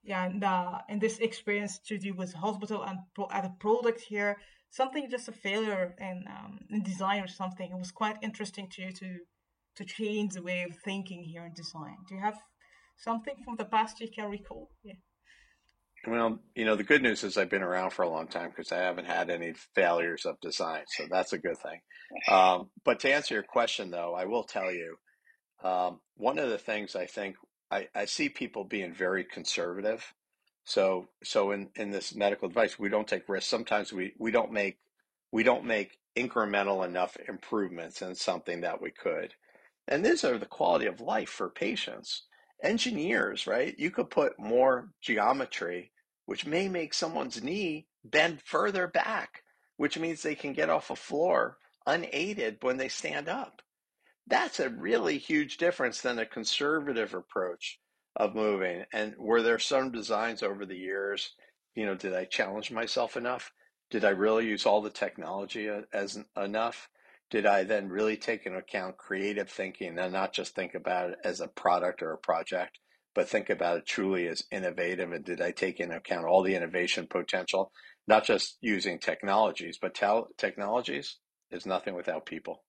[0.02, 4.00] yeah, in, the, in this experience to do with hospital and pro, at a product
[4.00, 4.36] here,
[4.70, 7.70] something just a failure in, um, in design or something.
[7.70, 9.18] It was quite interesting to you to
[9.76, 11.96] to change the way of thinking here in design.
[12.08, 12.38] Do you have
[12.96, 14.70] something from the past you can recall?
[14.82, 14.94] Yeah.
[16.06, 18.72] Well, you know, the good news is I've been around for a long time because
[18.72, 20.82] I haven't had any failures of design.
[20.88, 21.80] So that's a good thing.
[22.28, 24.96] Um, but to answer your question, though, I will tell you
[25.62, 27.36] um, one of the things I think
[27.70, 30.12] I, I see people being very conservative.
[30.64, 33.50] So, so in, in this medical device, we don't take risks.
[33.50, 34.78] Sometimes we, we don't make
[35.32, 39.34] we don't make incremental enough improvements in something that we could.
[39.88, 42.24] And these are the quality of life for patients
[42.62, 43.74] engineers, right?
[43.78, 45.91] You could put more geometry,
[46.26, 49.42] which may make someone's knee bend further back,
[49.76, 53.62] which means they can get off a floor unaided when they stand up.
[54.26, 57.80] That's a really huge difference than a conservative approach
[58.14, 58.84] of moving.
[58.92, 61.34] And were there some designs over the years?
[61.74, 63.52] You know, did I challenge myself enough?
[63.90, 66.88] Did I really use all the technology as enough?
[67.32, 71.18] did I then really take into account creative thinking and not just think about it
[71.24, 72.78] as a product or a project,
[73.14, 75.12] but think about it truly as innovative?
[75.12, 77.70] And did I take into account all the innovation potential,
[78.06, 81.18] not just using technologies, but tel- technologies
[81.50, 82.64] is nothing without people.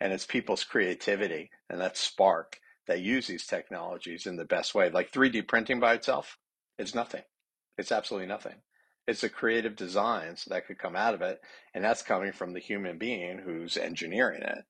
[0.00, 4.90] And it's people's creativity and that spark that use these technologies in the best way.
[4.90, 6.36] Like 3D printing by itself
[6.78, 7.22] is nothing.
[7.78, 8.56] It's absolutely nothing.
[9.06, 11.40] It's the creative designs that could come out of it,
[11.74, 14.64] and that's coming from the human being who's engineering it.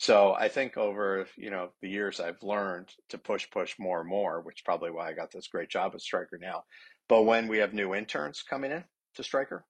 [0.00, 4.08] So I think over you know the years I've learned to push push more and
[4.08, 6.64] more, which probably why I got this great job at Stryker now.
[7.06, 8.82] But when we have new interns coming in
[9.16, 9.66] to Stryker,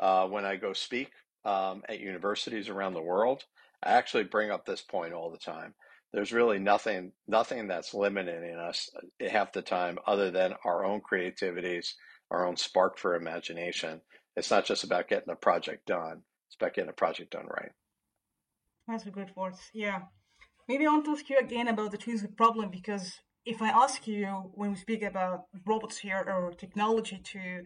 [0.00, 1.12] uh, when I go speak
[1.44, 3.44] um, at universities around the world,
[3.84, 5.74] I actually bring up this point all the time.
[6.12, 11.94] There's really nothing nothing that's limiting us half the time other than our own creativities
[12.32, 14.00] our own spark for imagination.
[14.34, 17.70] It's not just about getting a project done, it's about getting a project done right.
[18.86, 19.54] That's a good word.
[19.72, 20.02] Yeah.
[20.68, 24.06] Maybe I want to ask you again about the choosing problem because if I ask
[24.06, 27.64] you when we speak about robots here or technology to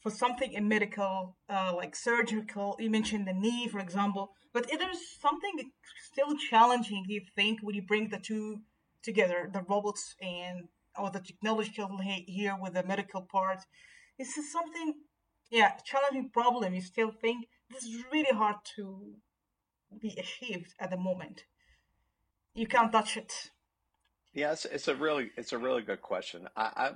[0.00, 4.78] for something in medical, uh, like surgical, you mentioned the knee, for example, but if
[4.78, 5.72] there's something
[6.10, 8.60] still challenging, you think, when you bring the two
[9.02, 13.58] together, the robots and or the technological here with the medical part,
[14.18, 14.94] Is this is something,
[15.50, 16.74] yeah, challenging problem.
[16.74, 19.16] You still think this is really hard to
[20.00, 21.44] be achieved at the moment.
[22.54, 23.32] You can't touch it.
[24.32, 26.46] Yeah, it's, a really it's a really good question.
[26.56, 26.90] I, I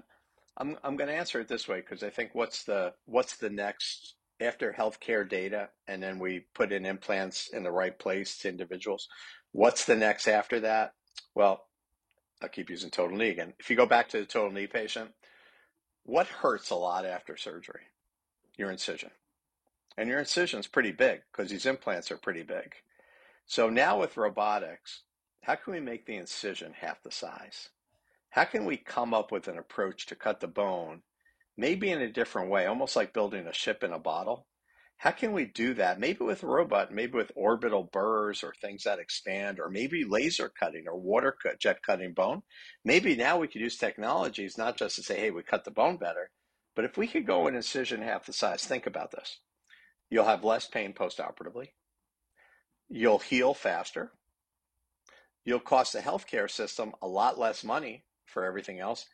[0.57, 3.51] I'm I'm going to answer it this way because I think what's the what's the
[3.51, 8.49] next after healthcare data, and then we put in implants in the right place to
[8.49, 9.09] individuals.
[9.53, 10.93] What's the next after that?
[11.35, 11.65] Well,
[12.43, 13.55] I'll keep using total knee again.
[13.59, 15.11] If you go back to the total knee patient,
[16.05, 17.83] what hurts a lot after surgery?
[18.57, 19.11] Your incision.
[19.97, 22.75] And your incision is pretty big because these implants are pretty big.
[23.51, 25.03] So now with robotics,
[25.43, 27.71] how can we make the incision half the size?
[28.29, 31.03] How can we come up with an approach to cut the bone,
[31.57, 34.47] maybe in a different way, almost like building a ship in a bottle?
[34.99, 35.99] how can we do that?
[35.99, 40.51] Maybe with a robot, maybe with orbital burrs or things that expand, or maybe laser
[40.51, 42.43] cutting or water cut, jet cutting bone.
[42.85, 45.97] Maybe now we could use technologies not just to say, hey, we cut the bone
[45.97, 46.31] better,
[46.77, 49.41] but if we could go an incision half the size, think about this.
[50.11, 51.69] You'll have less pain postoperatively.
[52.91, 54.11] You'll heal faster.
[55.45, 59.07] You'll cost the healthcare system a lot less money for everything else,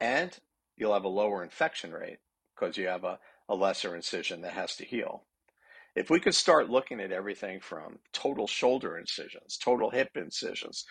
[0.00, 0.36] and
[0.76, 2.18] you'll have a lower infection rate
[2.54, 5.24] because you have a, a lesser incision that has to heal.
[5.94, 10.84] If we could start looking at everything from total shoulder incisions, total hip incisions,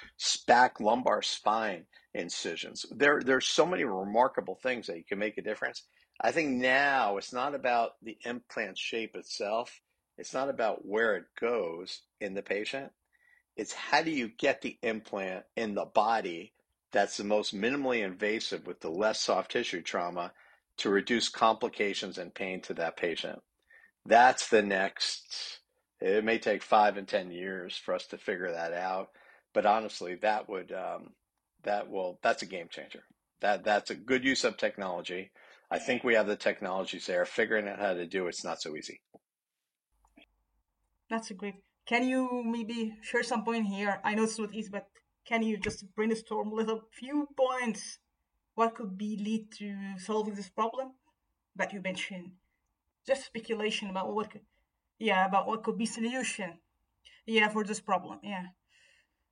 [0.48, 5.42] back lumbar spine incisions, there there's so many remarkable things that you can make a
[5.42, 5.84] difference.
[6.22, 9.82] I think now it's not about the implant shape itself.
[10.18, 12.92] It's not about where it goes in the patient.
[13.56, 16.54] It's how do you get the implant in the body
[16.92, 20.32] that's the most minimally invasive with the less soft tissue trauma
[20.78, 23.40] to reduce complications and pain to that patient.
[24.06, 25.60] That's the next,
[26.00, 29.10] it may take five and 10 years for us to figure that out.
[29.54, 31.14] But honestly, that would, um,
[31.64, 33.04] that will, that's a game changer.
[33.42, 35.32] That, that's a good use of technology.
[35.70, 37.26] I think we have the technologies there.
[37.26, 39.02] Figuring out how to do it's not so easy.
[41.10, 41.56] That's great.
[41.86, 44.00] Can you maybe share some point here?
[44.04, 44.88] I know it's not easy, but
[45.26, 48.00] can you just brainstorm a little few points?
[48.56, 50.94] What could be lead to solving this problem
[51.56, 52.32] that you mentioned?
[53.08, 54.42] just speculation about what could,
[55.00, 56.60] yeah about what could be solution
[57.26, 58.48] yeah for this problem yeah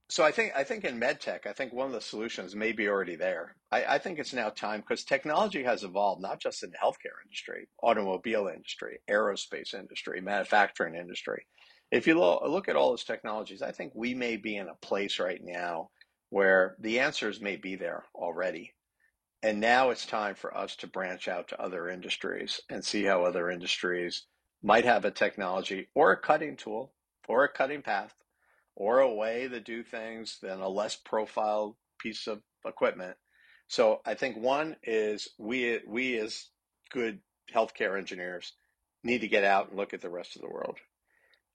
[0.08, 2.88] so I think I think in medtech, I think one of the solutions may be
[2.88, 3.56] already there.
[3.72, 7.24] I, I think it's now time because technology has evolved not just in the healthcare
[7.24, 11.48] industry, automobile industry, aerospace industry, manufacturing industry.
[11.92, 14.76] If you lo- look at all those technologies, I think we may be in a
[14.76, 15.90] place right now
[16.30, 18.74] where the answers may be there already.
[19.42, 23.24] And now it's time for us to branch out to other industries and see how
[23.24, 24.26] other industries
[24.62, 26.94] might have a technology or a cutting tool
[27.28, 28.14] or a cutting path
[28.76, 33.18] or a way to do things than a less profiled piece of equipment.
[33.68, 36.48] So I think one is we we as
[36.92, 37.20] good
[37.54, 38.54] healthcare engineers
[39.04, 40.78] need to get out and look at the rest of the world.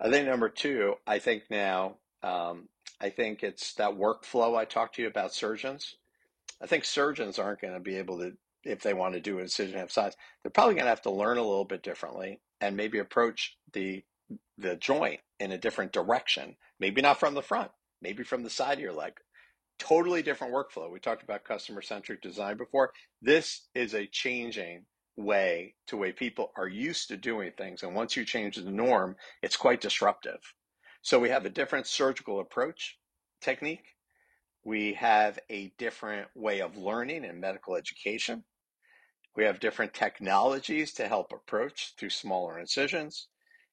[0.01, 2.69] I think number two, I think now, um,
[3.01, 5.97] I think it's that workflow I talked to you about surgeons.
[6.63, 8.33] I think surgeons aren't going to be able to,
[8.65, 11.39] if they want to do incision half size, they're probably going to have to learn
[11.39, 14.03] a little bit differently and maybe approach the
[14.59, 16.57] the joint in a different direction.
[16.79, 17.71] Maybe not from the front,
[18.03, 19.15] maybe from the side of your leg.
[19.79, 20.91] Totally different workflow.
[20.91, 22.93] We talked about customer centric design before.
[23.23, 24.85] This is a changing
[25.17, 27.83] way to way people are used to doing things.
[27.83, 30.41] And once you change the norm, it's quite disruptive.
[31.03, 32.99] So we have a different surgical approach
[33.41, 33.85] technique
[34.65, 38.45] we have a different way of learning in medical education.
[39.35, 43.29] We have different technologies to help approach through smaller incisions.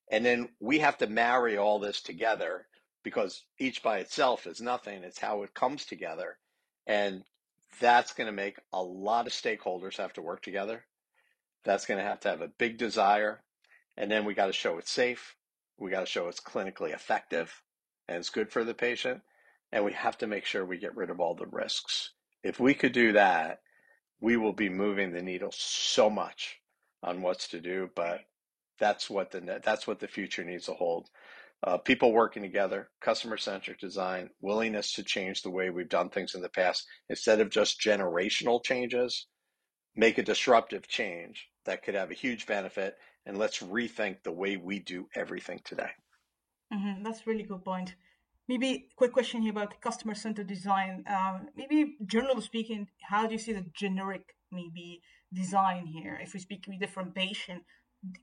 [0.09, 2.67] And then we have to marry all this together
[3.03, 5.03] because each by itself is nothing.
[5.03, 6.37] It's how it comes together.
[6.85, 7.23] And
[7.79, 10.85] that's going to make a lot of stakeholders have to work together.
[11.63, 13.41] That's going to have to have a big desire.
[13.97, 15.35] And then we got to show it's safe.
[15.77, 17.61] We got to show it's clinically effective
[18.07, 19.21] and it's good for the patient
[19.71, 22.11] and we have to make sure we get rid of all the risks.
[22.43, 23.61] If we could do that,
[24.21, 26.59] we will be moving the needle so much
[27.03, 28.21] on what's to do, but
[28.79, 31.09] that's what the that's what the future needs to hold.
[31.63, 36.35] Uh, people working together, customer centric design, willingness to change the way we've done things
[36.35, 39.27] in the past instead of just generational changes,
[39.95, 42.95] make a disruptive change that could have a huge benefit.
[43.25, 45.89] And let's rethink the way we do everything today.
[46.71, 47.03] Mm-hmm.
[47.03, 47.95] That's really good point.
[48.47, 51.03] Maybe quick question here about customer-centered design.
[51.09, 55.01] Um, maybe generally speaking, how do you see the generic maybe
[55.33, 56.17] design here?
[56.21, 57.63] If we speak with different patient,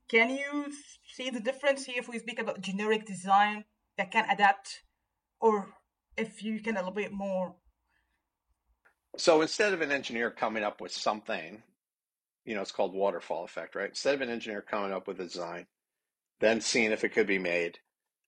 [0.09, 0.73] can you
[1.15, 3.65] see the difference here if we speak about generic design
[3.99, 4.83] that can adapt,
[5.41, 5.75] or
[6.17, 7.57] if you can elaborate more?
[9.17, 11.63] So instead of an engineer coming up with something,
[12.45, 13.89] you know, it's called waterfall effect, right?
[13.89, 15.67] Instead of an engineer coming up with a design,
[16.41, 17.79] then seeing if it could be made,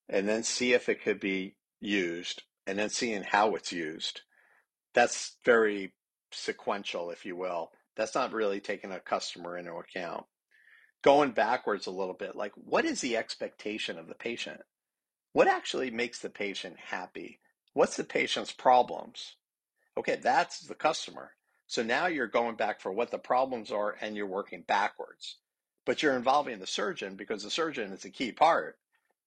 [0.08, 4.22] and then see if it could be used and then seeing how it's used.
[4.94, 5.92] That's very
[6.32, 7.70] sequential, if you will.
[7.96, 10.24] That's not really taking a customer into account.
[11.02, 14.62] Going backwards a little bit, like what is the expectation of the patient?
[15.32, 17.40] What actually makes the patient happy?
[17.74, 19.36] What's the patient's problems?
[19.98, 21.32] Okay, that's the customer.
[21.66, 25.36] So now you're going back for what the problems are and you're working backwards.
[25.84, 28.78] But you're involving the surgeon because the surgeon is a key part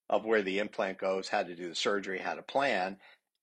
[0.09, 2.97] of where the implant goes, how to do the surgery, how to plan,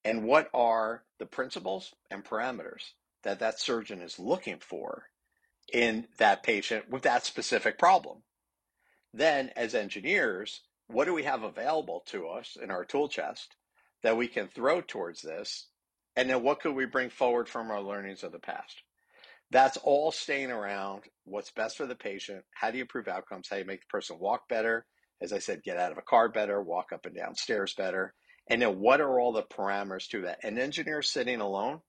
[0.04, 5.04] and what are the principles and parameters that that surgeon is looking for
[5.72, 8.22] in that patient with that specific problem.
[9.12, 13.56] Then, as engineers, what do we have available to us in our tool chest
[14.02, 15.68] that we can throw towards this?
[16.14, 18.82] And then what could we bring forward from our learnings of the past?
[19.50, 22.44] That's all staying around what's best for the patient.
[22.52, 23.48] How do you improve outcomes?
[23.48, 24.86] How do you make the person walk better?
[25.20, 28.14] As I said, get out of a car better, walk up and down stairs better.
[28.48, 30.44] And then what are all the parameters to that?
[30.44, 31.80] An engineer sitting alone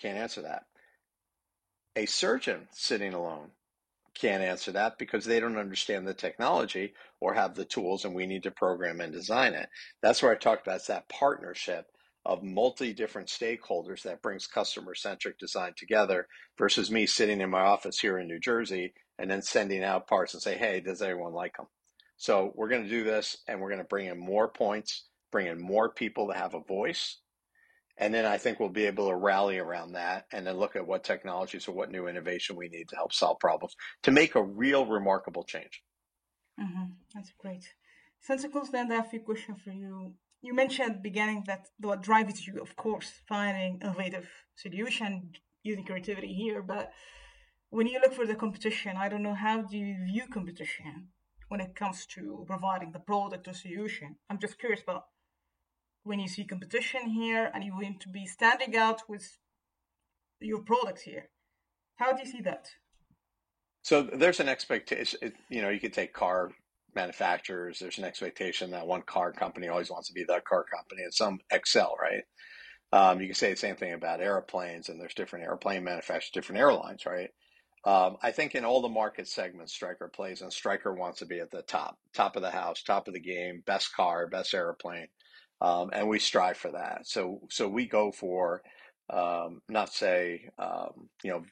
[0.00, 0.64] can't answer that.
[1.94, 3.50] A surgeon sitting alone
[4.14, 8.26] can't answer that because they don't understand the technology or have the tools and we
[8.26, 9.68] need to program and design it.
[10.00, 11.86] That's where I talked about it's that partnership
[12.24, 17.60] of multi different stakeholders that brings customer centric design together versus me sitting in my
[17.60, 21.32] office here in New Jersey and then sending out parts and say, hey, does everyone
[21.32, 21.66] like them?
[22.16, 25.46] So we're going to do this and we're going to bring in more points, bring
[25.46, 27.18] in more people to have a voice.
[28.02, 30.86] And then I think we'll be able to rally around that and then look at
[30.86, 34.42] what technologies or what new innovation we need to help solve problems to make a
[34.42, 35.82] real remarkable change.
[36.60, 36.92] Mm-hmm.
[37.14, 37.64] That's great.
[38.26, 41.68] Comes then, I have a few questions for you you mentioned at the beginning that
[41.78, 45.30] what drives you, of course, finding innovative solution
[45.62, 46.62] using creativity here.
[46.62, 46.90] But
[47.70, 51.08] when you look for the competition, I don't know how do you view competition
[51.48, 54.16] when it comes to providing the product or solution.
[54.28, 55.04] I'm just curious about
[56.04, 59.38] when you see competition here and you want to be standing out with
[60.40, 61.28] your products here.
[61.96, 62.68] How do you see that?
[63.82, 65.32] So there's an expectation.
[65.48, 66.50] You know, you could take car
[66.94, 71.02] manufacturers, there's an expectation that one car company always wants to be that car company,
[71.02, 72.24] and some excel, right?
[72.92, 76.60] Um, you can say the same thing about airplanes, and there's different airplane manufacturers, different
[76.60, 77.30] airlines, right?
[77.84, 81.40] Um, I think in all the market segments Stryker plays, and Stryker wants to be
[81.40, 85.08] at the top, top of the house, top of the game, best car, best airplane,
[85.62, 87.06] um, and we strive for that.
[87.06, 88.62] So, so we go for
[89.08, 91.42] um, not say um, you know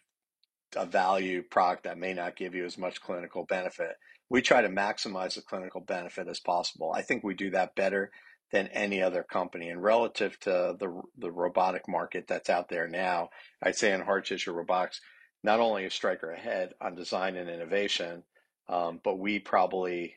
[0.76, 3.92] a value product that may not give you as much clinical benefit.
[4.28, 6.92] We try to maximize the clinical benefit as possible.
[6.94, 8.10] I think we do that better
[8.52, 9.68] than any other company.
[9.68, 13.30] And relative to the the robotic market that's out there now,
[13.62, 15.00] I'd say in hard tissue robotics,
[15.42, 18.24] not only is Stryker ahead on design and innovation,
[18.68, 20.14] um, but we probably,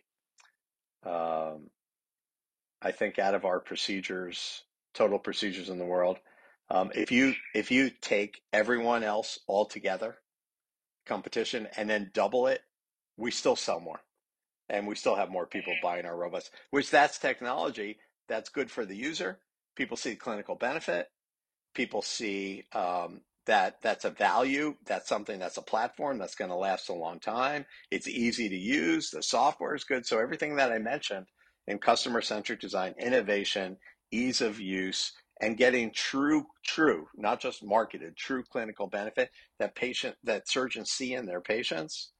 [1.06, 1.70] um,
[2.84, 4.64] I think, out of our procedures,
[4.94, 6.18] total procedures in the world,
[6.70, 10.18] um, if you if you take everyone else all together
[11.06, 12.62] competition and then double it,
[13.18, 14.02] we still sell more
[14.70, 18.86] and we still have more people buying our robots, which that's technology that's good for
[18.86, 19.40] the user.
[19.76, 21.08] People see clinical benefit.
[21.76, 24.76] People see um, that that's a value.
[24.86, 27.66] That's something that's a platform that's going to last a long time.
[27.92, 29.10] It's easy to use.
[29.10, 30.06] The software is good.
[30.06, 31.28] So everything that I mentioned
[31.68, 33.78] in customer centric design, innovation,
[34.12, 40.16] ease of use, and getting true, true, not just marketed, true clinical benefit that patient
[40.24, 42.12] that surgeons see in their patients.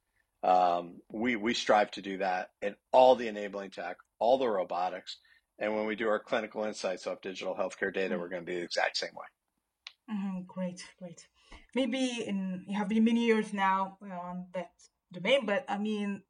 [0.42, 5.16] Um, we we strive to do that in all the enabling tech, all the robotics,
[5.58, 8.20] and when we do our clinical insights off digital healthcare data, mm-hmm.
[8.20, 10.14] we're going to be the exact same way.
[10.14, 10.40] Mm-hmm.
[10.46, 11.26] Great, great.
[11.74, 14.70] Maybe in you have been many years now on that
[15.12, 16.22] domain, but I mean,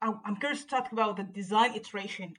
[0.00, 2.34] I'm curious to talk about the design iteration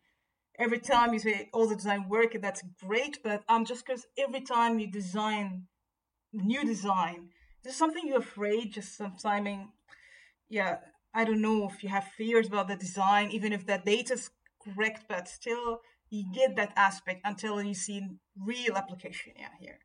[0.59, 3.19] every time you say all the design work, that's great.
[3.23, 5.63] But I'm um, just because every time you design
[6.33, 7.29] new design,
[7.63, 8.73] there's something you're afraid.
[8.73, 9.69] Just some timing.
[10.49, 10.77] Yeah,
[11.13, 14.29] I don't know if you have fears about the design, even if that data is
[14.63, 18.05] correct, but still you get that aspect until you see
[18.37, 19.33] real application.
[19.37, 19.79] Yeah, here.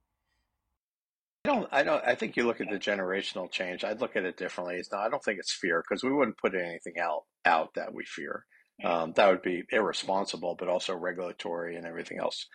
[1.44, 1.68] I don't.
[1.72, 2.04] I don't.
[2.04, 3.84] I think you look at the generational change.
[3.84, 4.76] I'd look at it differently.
[4.76, 5.02] It's not.
[5.06, 8.46] I don't think it's fear because we wouldn't put anything out out that we fear.
[8.82, 12.46] Um, that would be irresponsible, but also regulatory and everything else.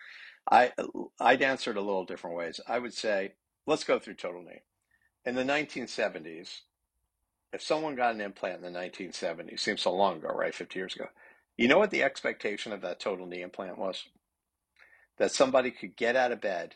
[0.50, 0.72] I
[1.20, 2.60] I'd answer it a little different ways.
[2.66, 3.34] I would say
[3.66, 4.62] let's go through total knee.
[5.24, 6.60] In the 1970s,
[7.52, 10.54] if someone got an implant in the 1970s, seems so long ago, right?
[10.54, 11.06] 50 years ago.
[11.56, 14.04] You know what the expectation of that total knee implant was?
[15.18, 16.74] That somebody could get out of bed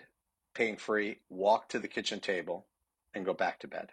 [0.54, 2.66] pain free, walk to the kitchen table,
[3.12, 3.90] and go back to bed.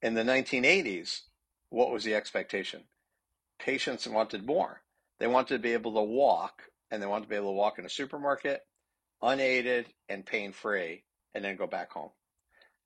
[0.00, 1.22] In the 1980s,
[1.70, 2.84] what was the expectation?
[3.58, 4.82] Patients wanted more.
[5.18, 7.78] They wanted to be able to walk, and they wanted to be able to walk
[7.78, 8.62] in a supermarket,
[9.20, 11.04] unaided and pain free,
[11.34, 12.10] and then go back home.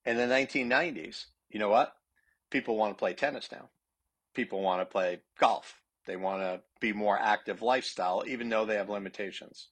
[0.05, 1.93] In the 1990s, you know what?
[2.51, 3.68] People want to play tennis now.
[4.35, 5.81] People want to play golf.
[6.07, 9.68] They want to be more active lifestyle, even though they have limitations.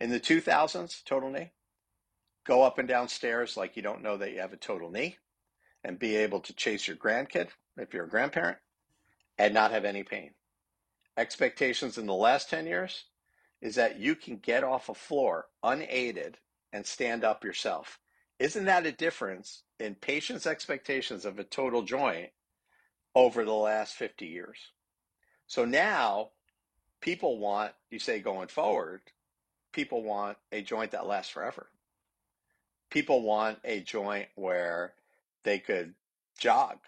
[0.00, 1.52] In the 2000s, total knee,
[2.44, 5.18] go up and down stairs like you don't know that you have a total knee
[5.84, 8.58] and be able to chase your grandkid if you're a grandparent
[9.38, 10.30] and not have any pain.
[11.16, 13.04] Expectations in the last 10 years
[13.60, 16.38] is that you can get off a floor unaided
[16.72, 17.98] and stand up yourself.
[18.38, 22.30] Isn't that a difference in patients' expectations of a total joint
[23.14, 24.58] over the last 50 years?
[25.46, 26.30] So now
[27.00, 29.02] people want, you say going forward,
[29.72, 31.68] people want a joint that lasts forever.
[32.90, 34.94] People want a joint where
[35.44, 35.94] they could
[36.38, 36.78] jog.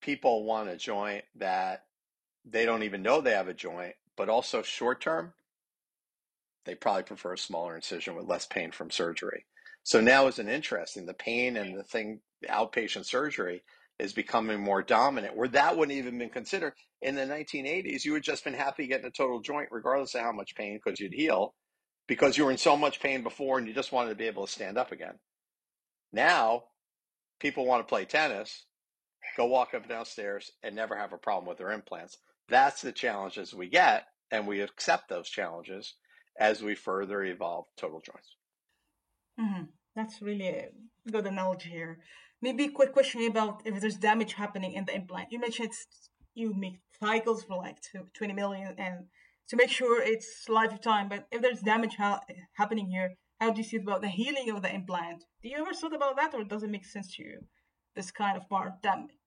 [0.00, 1.84] People want a joint that
[2.44, 5.34] they don't even know they have a joint, but also short term,
[6.64, 9.44] they probably prefer a smaller incision with less pain from surgery.
[9.82, 11.06] So now is an interesting.
[11.06, 13.62] The pain and the thing, the outpatient surgery
[13.98, 16.74] is becoming more dominant, where that wouldn't even been considered.
[17.00, 20.32] In the 1980s, you had just been happy getting a total joint, regardless of how
[20.32, 21.54] much pain, because you'd heal,
[22.06, 24.46] because you were in so much pain before and you just wanted to be able
[24.46, 25.18] to stand up again.
[26.12, 26.64] Now,
[27.40, 28.66] people want to play tennis,
[29.38, 32.18] go walk up downstairs, and never have a problem with their implants.
[32.48, 35.94] That's the challenges we get, and we accept those challenges
[36.38, 38.36] as we further evolve total joints.
[39.40, 39.64] Mm-hmm.
[39.94, 40.68] That's really a
[41.10, 41.98] good analogy here.
[42.42, 45.28] Maybe a quick question about if there's damage happening in the implant.
[45.30, 45.72] You mentioned
[46.34, 47.78] you make cycles for like
[48.16, 49.06] 20 million and
[49.48, 52.20] to make sure it's lifetime, but if there's damage ha-
[52.54, 55.24] happening here, how do you see about the healing of the implant?
[55.42, 57.38] Do you ever thought about that or does it make sense to you,
[57.94, 59.18] this kind of part damage?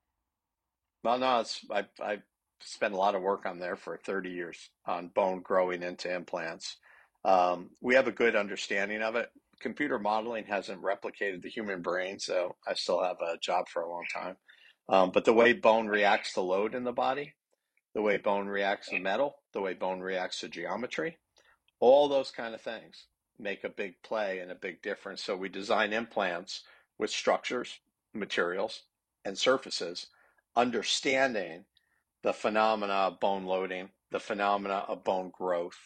[1.04, 2.20] Well, no, I, I
[2.60, 6.78] spent a lot of work on there for 30 years on bone growing into implants.
[7.26, 9.30] Um, we have a good understanding of it.
[9.60, 13.90] Computer modeling hasn't replicated the human brain, so I still have a job for a
[13.90, 14.38] long time.
[14.90, 17.34] Um, but the way bone reacts to load in the body,
[17.94, 21.18] the way bone reacts to metal, the way bone reacts to geometry,
[21.80, 23.06] all those kind of things
[23.40, 25.24] make a big play and a big difference.
[25.24, 26.64] So we design implants
[26.98, 27.80] with structures,
[28.14, 28.84] materials,
[29.26, 30.08] and surfaces,
[30.56, 31.66] understanding
[32.24, 35.78] the phenomena of bone loading, the phenomena of bone growth,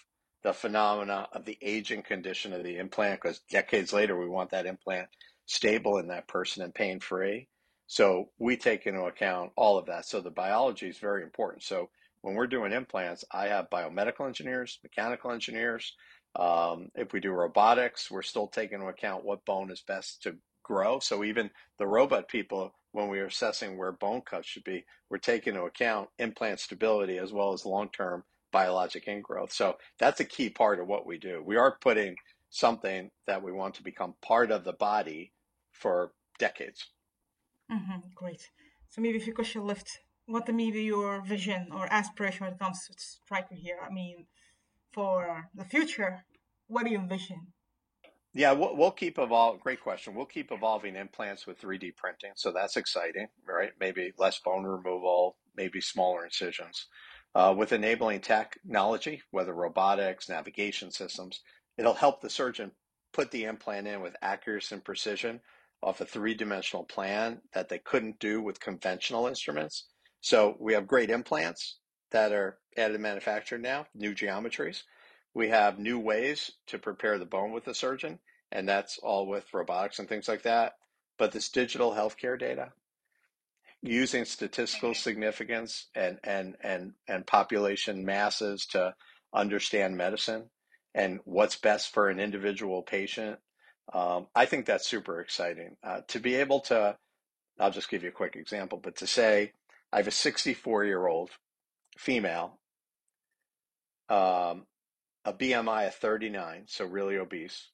[0.43, 4.65] the phenomena of the aging condition of the implant, because decades later we want that
[4.65, 5.07] implant
[5.45, 7.47] stable in that person and pain free.
[7.87, 10.05] So we take into account all of that.
[10.05, 11.63] So the biology is very important.
[11.63, 11.89] So
[12.21, 15.93] when we're doing implants, I have biomedical engineers, mechanical engineers.
[16.35, 20.35] Um, if we do robotics, we're still taking into account what bone is best to
[20.63, 20.99] grow.
[20.99, 25.17] So even the robot people, when we are assessing where bone cuts should be, we're
[25.17, 28.23] taking into account implant stability as well as long term
[28.53, 29.51] biologic ingrowth.
[29.51, 31.43] So that's a key part of what we do.
[31.45, 32.15] We are putting
[32.49, 35.33] something that we want to become part of the body
[35.71, 36.85] for decades.
[37.69, 38.49] Mm-hmm, great.
[38.89, 42.87] So maybe if you could lift, what maybe your vision or aspiration when it comes
[42.87, 43.79] to Stryker here?
[43.85, 44.25] I mean,
[44.93, 46.23] for the future,
[46.67, 47.47] what do you envision?
[48.35, 49.61] Yeah, we'll, we'll keep evolving.
[49.63, 50.13] Great question.
[50.13, 53.71] We'll keep evolving implants with 3D printing, so that's exciting, right?
[53.79, 56.87] Maybe less bone removal, maybe smaller incisions.
[57.33, 61.41] Uh, with enabling technology, whether robotics, navigation systems,
[61.77, 62.71] it'll help the surgeon
[63.13, 65.39] put the implant in with accuracy and precision
[65.81, 69.85] off a three dimensional plan that they couldn't do with conventional instruments.
[70.19, 71.77] So we have great implants
[72.11, 74.83] that are added manufactured now, new geometries.
[75.35, 78.19] We have new ways to prepare the bone with the surgeon,
[78.51, 80.73] and that's all with robotics and things like that.
[81.17, 82.71] But this digital healthcare data,
[83.81, 88.95] using statistical significance and, and, and, and population masses to
[89.33, 90.45] understand medicine
[90.93, 93.37] and what's best for an individual patient.
[93.93, 95.75] Um, I think that's super exciting.
[95.83, 96.95] Uh, to be able to,
[97.59, 99.51] I'll just give you a quick example, but to say,
[99.91, 101.29] I have a 64 year old
[101.97, 102.57] female,
[104.09, 104.65] um,
[105.25, 107.71] a BMI of 39, so really obese,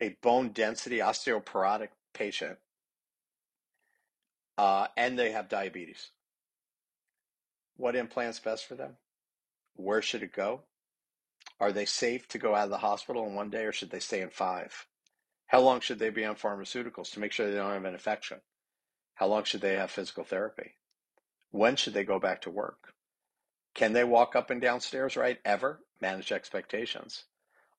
[0.00, 2.58] a bone density osteoporotic patient
[4.58, 6.10] uh, and they have diabetes.
[7.76, 8.96] What implant's best for them?
[9.74, 10.62] Where should it go?
[11.60, 14.00] Are they safe to go out of the hospital in one day or should they
[14.00, 14.86] stay in five?
[15.46, 18.40] How long should they be on pharmaceuticals to make sure they don't have an infection?
[19.14, 20.74] How long should they have physical therapy?
[21.50, 22.94] When should they go back to work?
[23.76, 25.80] Can they walk up and down stairs right ever?
[26.00, 27.24] Manage expectations.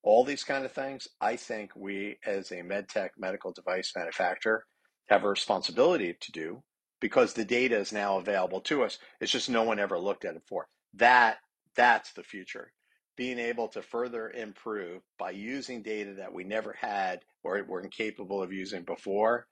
[0.03, 4.63] All these kind of things, I think we as a medtech medical device manufacturer
[5.07, 6.63] have a responsibility to do
[7.01, 8.99] because the data is now available to us.
[9.19, 10.67] It's just no one ever looked at it before.
[10.93, 11.37] That
[11.75, 12.71] that's the future.
[13.15, 18.43] Being able to further improve by using data that we never had or were incapable
[18.43, 19.47] of using before.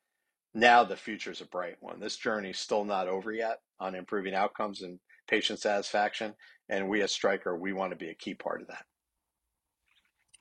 [0.53, 1.99] Now the future is a bright one.
[1.99, 6.33] This journey is still not over yet on improving outcomes and patient satisfaction.
[6.69, 8.85] And we as Stryker, we want to be a key part of that.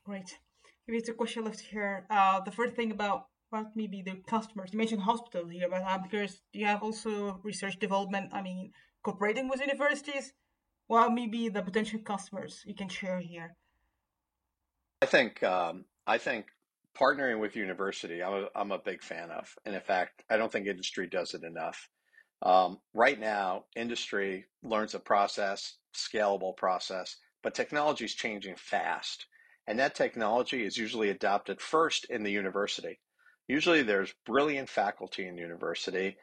[0.05, 0.37] Great.
[0.87, 2.05] Maybe it's a question left here.
[2.09, 4.69] Uh, the first thing about what maybe the customers?
[4.71, 8.71] You mentioned hospitals here, but I'm curious, do you have also research development, I mean,
[9.03, 10.33] cooperating with universities?
[10.87, 13.55] Well, maybe the potential customers you can share here?
[15.01, 16.45] I think um, I think
[16.95, 19.53] partnering with university, I'm a, I'm a big fan of.
[19.65, 21.89] And in fact, I don't think industry does it enough.
[22.41, 29.25] Um, right now, industry learns a process, scalable process, but technology is changing fast.
[29.67, 32.99] And that technology is usually adopted first in the university.
[33.47, 36.17] Usually there's brilliant faculty in the university,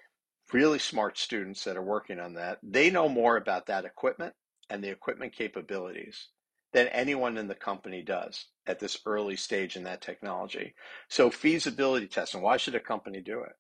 [0.53, 2.59] really smart students that are working on that.
[2.63, 4.35] They know more about that equipment
[4.71, 6.29] and the equipment capabilities
[6.73, 10.75] than anyone in the company does at this early stage in that technology.
[11.09, 13.53] So feasibility testing, why should a company do it?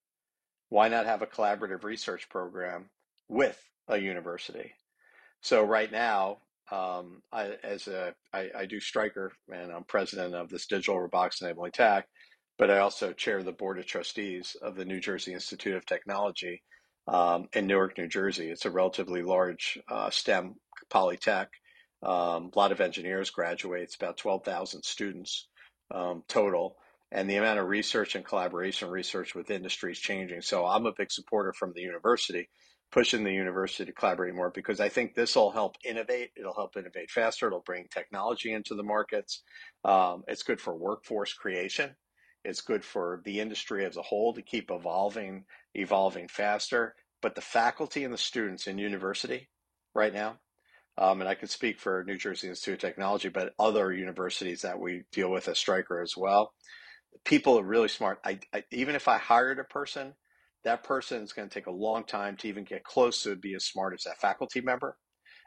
[0.73, 2.89] Why not have a collaborative research program
[3.29, 4.73] with a university?
[5.43, 6.39] So right now,
[6.71, 11.43] um, I, as a, I, I do Stryker and I'm president of this digital robotics
[11.43, 12.07] enabling tech,
[12.57, 16.63] but I also chair the board of trustees of the New Jersey Institute of Technology
[17.07, 18.49] um, in Newark, New Jersey.
[18.49, 20.55] It's a relatively large uh, STEM
[20.91, 21.49] polytech.
[22.03, 23.83] Um, a lot of engineers graduate.
[23.83, 25.49] It's about 12,000 students
[25.91, 26.77] um, total
[27.13, 30.41] and the amount of research and collaboration research with industry is changing.
[30.41, 32.49] So I'm a big supporter from the university,
[32.91, 36.31] pushing the university to collaborate more because I think this will help innovate.
[36.37, 37.47] It'll help innovate faster.
[37.47, 39.43] It'll bring technology into the markets.
[39.85, 41.95] Um, it's good for workforce creation.
[42.45, 45.45] It's good for the industry as a whole to keep evolving,
[45.75, 46.95] evolving faster.
[47.21, 49.51] But the faculty and the students in university
[49.95, 50.39] right now,
[50.97, 54.81] um, and I could speak for New Jersey Institute of Technology, but other universities that
[54.81, 56.55] we deal with as Stryker as well
[57.25, 58.21] people are really smart.
[58.25, 60.15] I, I, even if I hired a person,
[60.65, 63.55] that person is going to take a long time to even get close to be
[63.55, 64.97] as smart as that faculty member.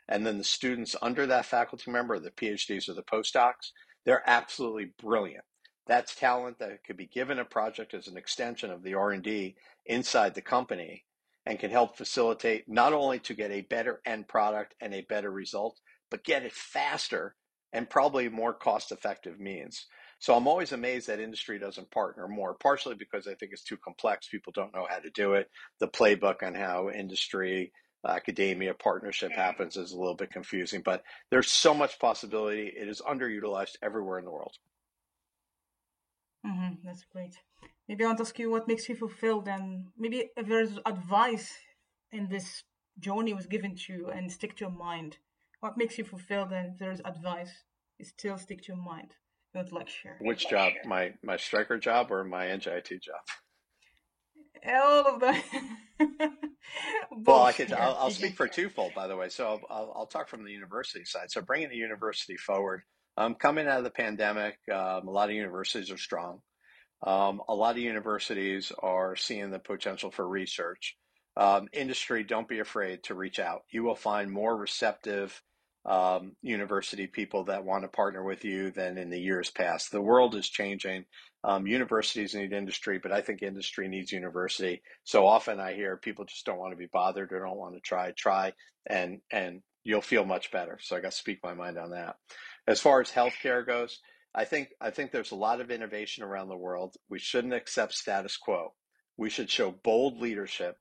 [0.07, 3.72] And then the students under that faculty member, the PhDs or the postdocs,
[4.05, 5.43] they're absolutely brilliant.
[5.88, 9.55] That's talent that could be given a project as an extension of the R&D
[9.86, 11.05] inside the company
[11.45, 15.32] and can help facilitate not only to get a better end product and a better
[15.32, 17.36] result, but get it faster
[17.72, 19.86] and probably more cost effective means.
[20.20, 23.78] So I'm always amazed that industry doesn't partner more, partially because I think it's too
[23.78, 24.28] complex.
[24.28, 25.49] People don't know how to do it.
[25.80, 27.72] The playbook on how industry,
[28.07, 32.72] academia partnership happens is a little bit confusing, but there's so much possibility.
[32.76, 34.53] It is underutilized everywhere in the world.
[36.45, 37.36] Mm-hmm, that's great.
[37.88, 41.51] Maybe I want to ask you what makes you fulfilled, and maybe if there's advice
[42.11, 42.63] in this
[42.99, 45.18] journey was given to you and stick to your mind.
[45.59, 47.63] What makes you fulfilled, and if there's advice,
[47.99, 49.16] it still stick to your mind.
[49.55, 50.17] Good lecture.
[50.19, 50.73] Which job?
[50.83, 53.21] My my Stryker job or my NJIT job?
[54.67, 55.41] All of them.
[57.25, 57.71] well, I could.
[57.71, 59.29] I'll, I'll, speak for twofold, by the way.
[59.29, 61.31] So I'll, I'll, talk from the university side.
[61.31, 62.81] So bringing the university forward.
[63.15, 66.41] Um, coming out of the pandemic, um, a lot of universities are strong.
[67.01, 70.97] Um, a lot of universities are seeing the potential for research.
[71.37, 73.61] Um, industry, don't be afraid to reach out.
[73.71, 75.41] You will find more receptive
[75.86, 79.91] um, university people that want to partner with you than in the years past.
[79.91, 81.05] The world is changing.
[81.43, 84.81] Um, universities need industry, but I think industry needs university.
[85.03, 87.81] So often I hear people just don't want to be bothered or don't want to
[87.81, 88.11] try.
[88.17, 88.53] Try
[88.88, 90.79] and and you'll feel much better.
[90.81, 92.15] So I got to speak my mind on that.
[92.67, 93.99] As far as healthcare goes,
[94.33, 96.95] I think I think there's a lot of innovation around the world.
[97.09, 98.73] We shouldn't accept status quo.
[99.17, 100.77] We should show bold leadership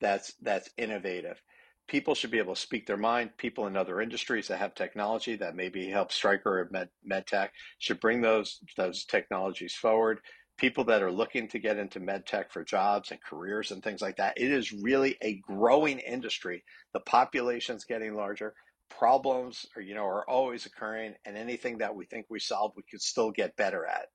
[0.00, 1.40] that's that's innovative
[1.88, 3.36] people should be able to speak their mind.
[3.38, 7.98] People in other industries that have technology that maybe help Stryker or Med, MedTech should
[7.98, 10.20] bring those those technologies forward.
[10.58, 14.16] People that are looking to get into medtech for jobs and careers and things like
[14.16, 14.34] that.
[14.36, 16.64] It is really a growing industry.
[16.92, 18.54] The population's getting larger.
[18.90, 22.82] Problems are, you know, are always occurring, and anything that we think we solve, we
[22.90, 24.06] could still get better at.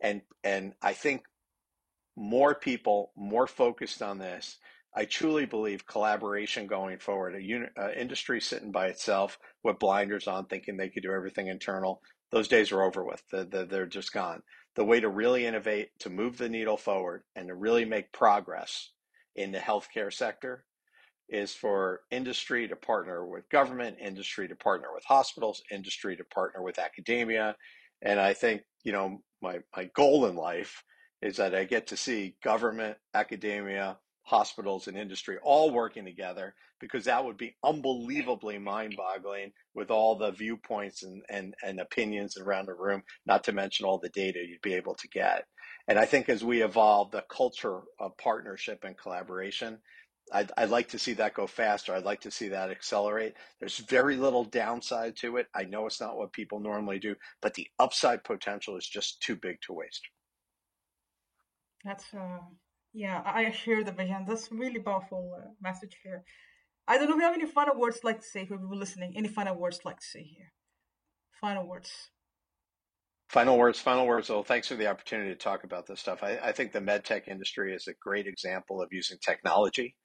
[0.00, 1.22] And and I think
[2.16, 4.58] more people, more focused on this,
[4.94, 7.34] I truly believe collaboration going forward.
[7.34, 11.48] A uni- uh, industry sitting by itself with blinders on, thinking they could do everything
[11.48, 12.02] internal.
[12.30, 13.22] Those days are over with.
[13.30, 14.42] They're, they're just gone.
[14.74, 18.90] The way to really innovate, to move the needle forward, and to really make progress
[19.34, 20.64] in the healthcare sector
[21.28, 26.62] is for industry to partner with government, industry to partner with hospitals, industry to partner
[26.62, 27.56] with academia.
[28.02, 30.82] And I think, you know, my, my goal in life
[31.22, 37.04] is that I get to see government, academia, hospitals and industry all working together because
[37.04, 42.74] that would be unbelievably mind-boggling with all the viewpoints and, and, and opinions around the
[42.74, 45.44] room not to mention all the data you'd be able to get
[45.88, 49.78] and i think as we evolve the culture of partnership and collaboration
[50.32, 51.94] I'd, I'd like to see that go faster.
[51.94, 53.34] I'd like to see that accelerate.
[53.60, 55.46] There's very little downside to it.
[55.54, 59.36] I know it's not what people normally do, but the upside potential is just too
[59.36, 60.02] big to waste.
[61.84, 62.38] That's uh,
[62.92, 64.24] yeah, I share the vision.
[64.26, 66.24] That's really powerful uh, message here.
[66.86, 69.14] I don't know if you have any final words like to say for people listening.
[69.16, 70.52] Any final words like to say here?
[71.40, 71.90] Final words.
[73.28, 74.28] Final words, final words.
[74.28, 76.22] Well, thanks for the opportunity to talk about this stuff.
[76.22, 79.96] I, I think the medtech industry is a great example of using technology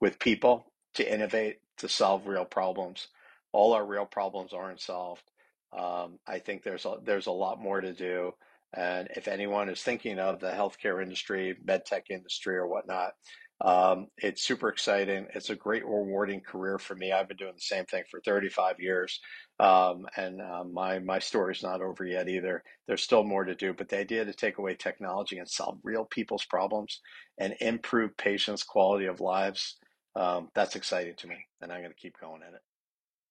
[0.00, 3.08] with people to innovate to solve real problems.
[3.52, 5.24] All our real problems aren't solved.
[5.76, 8.32] Um, I think there's a, there's a lot more to do.
[8.74, 13.12] And if anyone is thinking of the healthcare industry, medtech industry, or whatnot,
[13.60, 15.26] um, it's super exciting.
[15.34, 17.10] It's a great, rewarding career for me.
[17.10, 19.20] I've been doing the same thing for 35 years,
[19.58, 22.62] um, and uh, my my story's not over yet either.
[22.86, 26.04] There's still more to do, but the idea to take away technology and solve real
[26.04, 27.00] people's problems
[27.38, 29.76] and improve patients' quality of lives,
[30.14, 32.60] um, that's exciting to me, and I'm going to keep going at it.